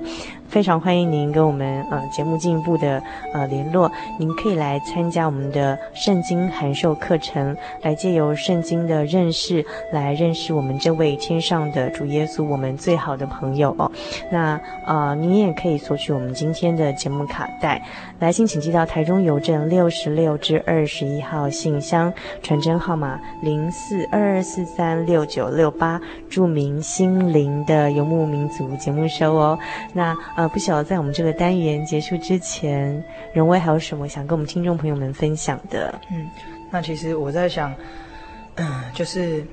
[0.53, 13.91] 非常欢迎您跟我们呃节目进一步的呃联络，您可以来参加我们的圣经函授课程，来借由圣经的认识来认识我们这位天上的主耶稣，我们最好的朋友哦。
[14.31, 17.81] 那呃，您也可以索取我们今天的节目卡带，
[18.19, 25.99] 来信请寄到台中邮政六十六至二十一号信箱，传真号码零四二二四三六九六八，
[26.29, 29.59] 注明心灵的游牧民族节目收哦。
[29.95, 33.03] 那呃，不晓得在我们这个单元结束之前，
[33.35, 35.95] 荣威还有什么想跟我们听众朋友们分享的？
[36.11, 36.29] 嗯，
[36.71, 37.75] 那其实我在想，
[38.57, 39.45] 嗯，就是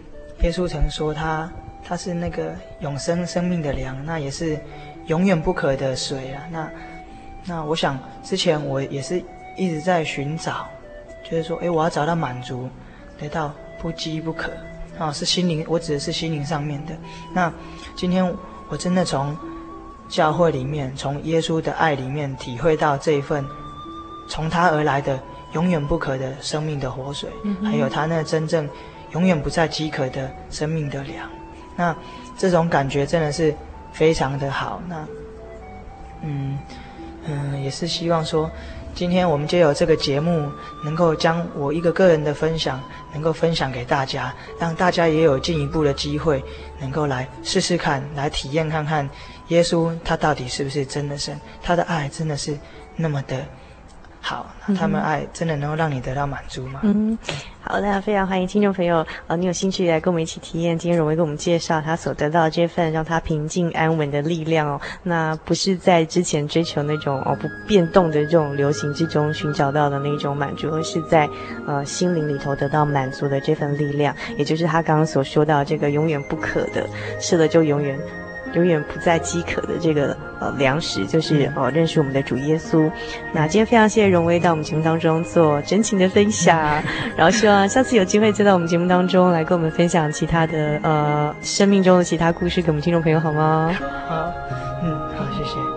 [0.41, 1.51] 耶稣曾说他
[1.83, 4.59] 他是那个永生生命的粮，那也是
[5.07, 6.43] 永远不渴的水啊。
[6.51, 6.71] 那
[7.45, 9.21] 那我想之前我也是
[9.57, 10.67] 一直在寻找，
[11.23, 12.69] 就是说，哎，我要找到满足，
[13.17, 14.51] 得到不饥不渴
[14.97, 16.93] 啊，是心灵，我指的是心灵上面的。
[17.33, 17.51] 那
[17.95, 18.25] 今天
[18.69, 19.35] 我真的从。
[20.10, 23.45] 教会里面，从耶稣的爱里面体会到这一份
[24.28, 25.20] 从他而来的
[25.53, 28.68] 永远不渴的生命的活水，嗯、还有他那真正
[29.12, 31.30] 永远不再饥渴的生命的粮。
[31.76, 31.95] 那
[32.38, 33.55] 这种感觉真的是
[33.93, 34.82] 非常的好。
[34.88, 35.05] 那
[36.24, 36.57] 嗯
[37.26, 38.49] 嗯，也是希望说，
[38.95, 40.49] 今天我们就有这个节目，
[40.84, 42.82] 能够将我一个个人的分享，
[43.14, 46.43] 能够分享给大家，让大家也有进一步的机会，
[46.80, 49.07] 能够来试试看，来体验看看。
[49.50, 51.39] 耶稣他到底是不是真的神？
[51.62, 52.58] 他的爱真的是
[52.95, 53.45] 那么的
[54.22, 54.52] 好？
[54.78, 56.82] 他们爱真的能够让你得到满足吗？
[56.84, 57.18] 嗯，
[57.62, 60.78] 好的，非常欢迎听众朋友，呃，你有兴趣来跟我们一起体验。
[60.78, 64.80] 今天荣威给我们介绍他所得到的这份让他平静安稳的力量哦。
[65.02, 71.28] 那不是在之前追求那种哦不变动的这种流行之中寻找到的那种满足，而是在
[71.66, 76.86] 呃心灵里头得到满足的这份力量，也就是他刚刚所说到这个永远不渴的，
[77.20, 77.97] 吃了就永远。
[78.54, 82.89] 永远不再饥渴的这个呃粮食，就是呃认识我们的主耶稣。
[83.34, 86.58] 那今天非常谢谢荣威到我们节目当中做真情的分享，
[87.16, 93.72] 然后希望下次有机会再到我们节目当中来跟我们分享其他的呃生命中的其他故事给我们听众朋友好吗？
[94.08, 94.34] 好，
[94.84, 95.68] 嗯，好，谢谢。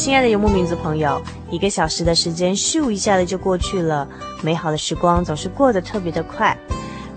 [0.00, 1.20] 亲爱的游牧民族朋友，
[1.50, 4.08] 一个小时的时间咻一下子就过去了，
[4.42, 6.56] 美好的时光总是过得特别的快。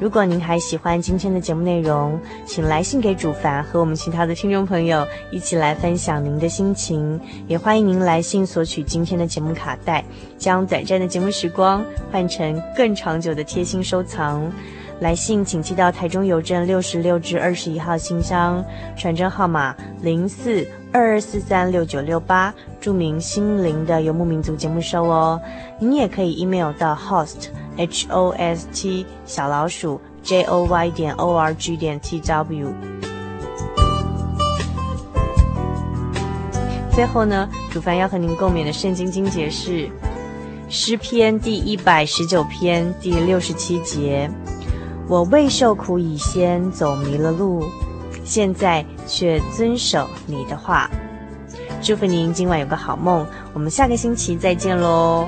[0.02, 7.18] 如果您还喜欢今天的节目内容，请来信给主凡和我们其他的听众朋友一起来分享您的心情。
[7.48, 10.04] 也欢迎您来信索取今天的节目卡带，
[10.38, 14.52] 将短暂的节目时光换成更长久的贴心收藏。
[15.00, 18.62] 来信请寄到台中邮政六十六至二十一号信箱，
[18.98, 25.42] 传真号码零四二二四三六九六八，著名“心灵的游牧民族”节目收哦。
[25.80, 31.76] 您也可以 email 到 host h o s t 小老鼠 j o y 点 o r g
[31.76, 32.72] 点 t w。
[36.92, 39.90] 最后呢，主凡要和您共勉的圣经经节是
[40.70, 44.30] 诗篇第一百十九篇第六十七节。
[45.08, 47.64] 我未受苦以先走迷了路，
[48.24, 50.90] 现在却遵守你的话。
[51.82, 55.28] 祝福您今晚有个好梦，我们下个星期再见喽。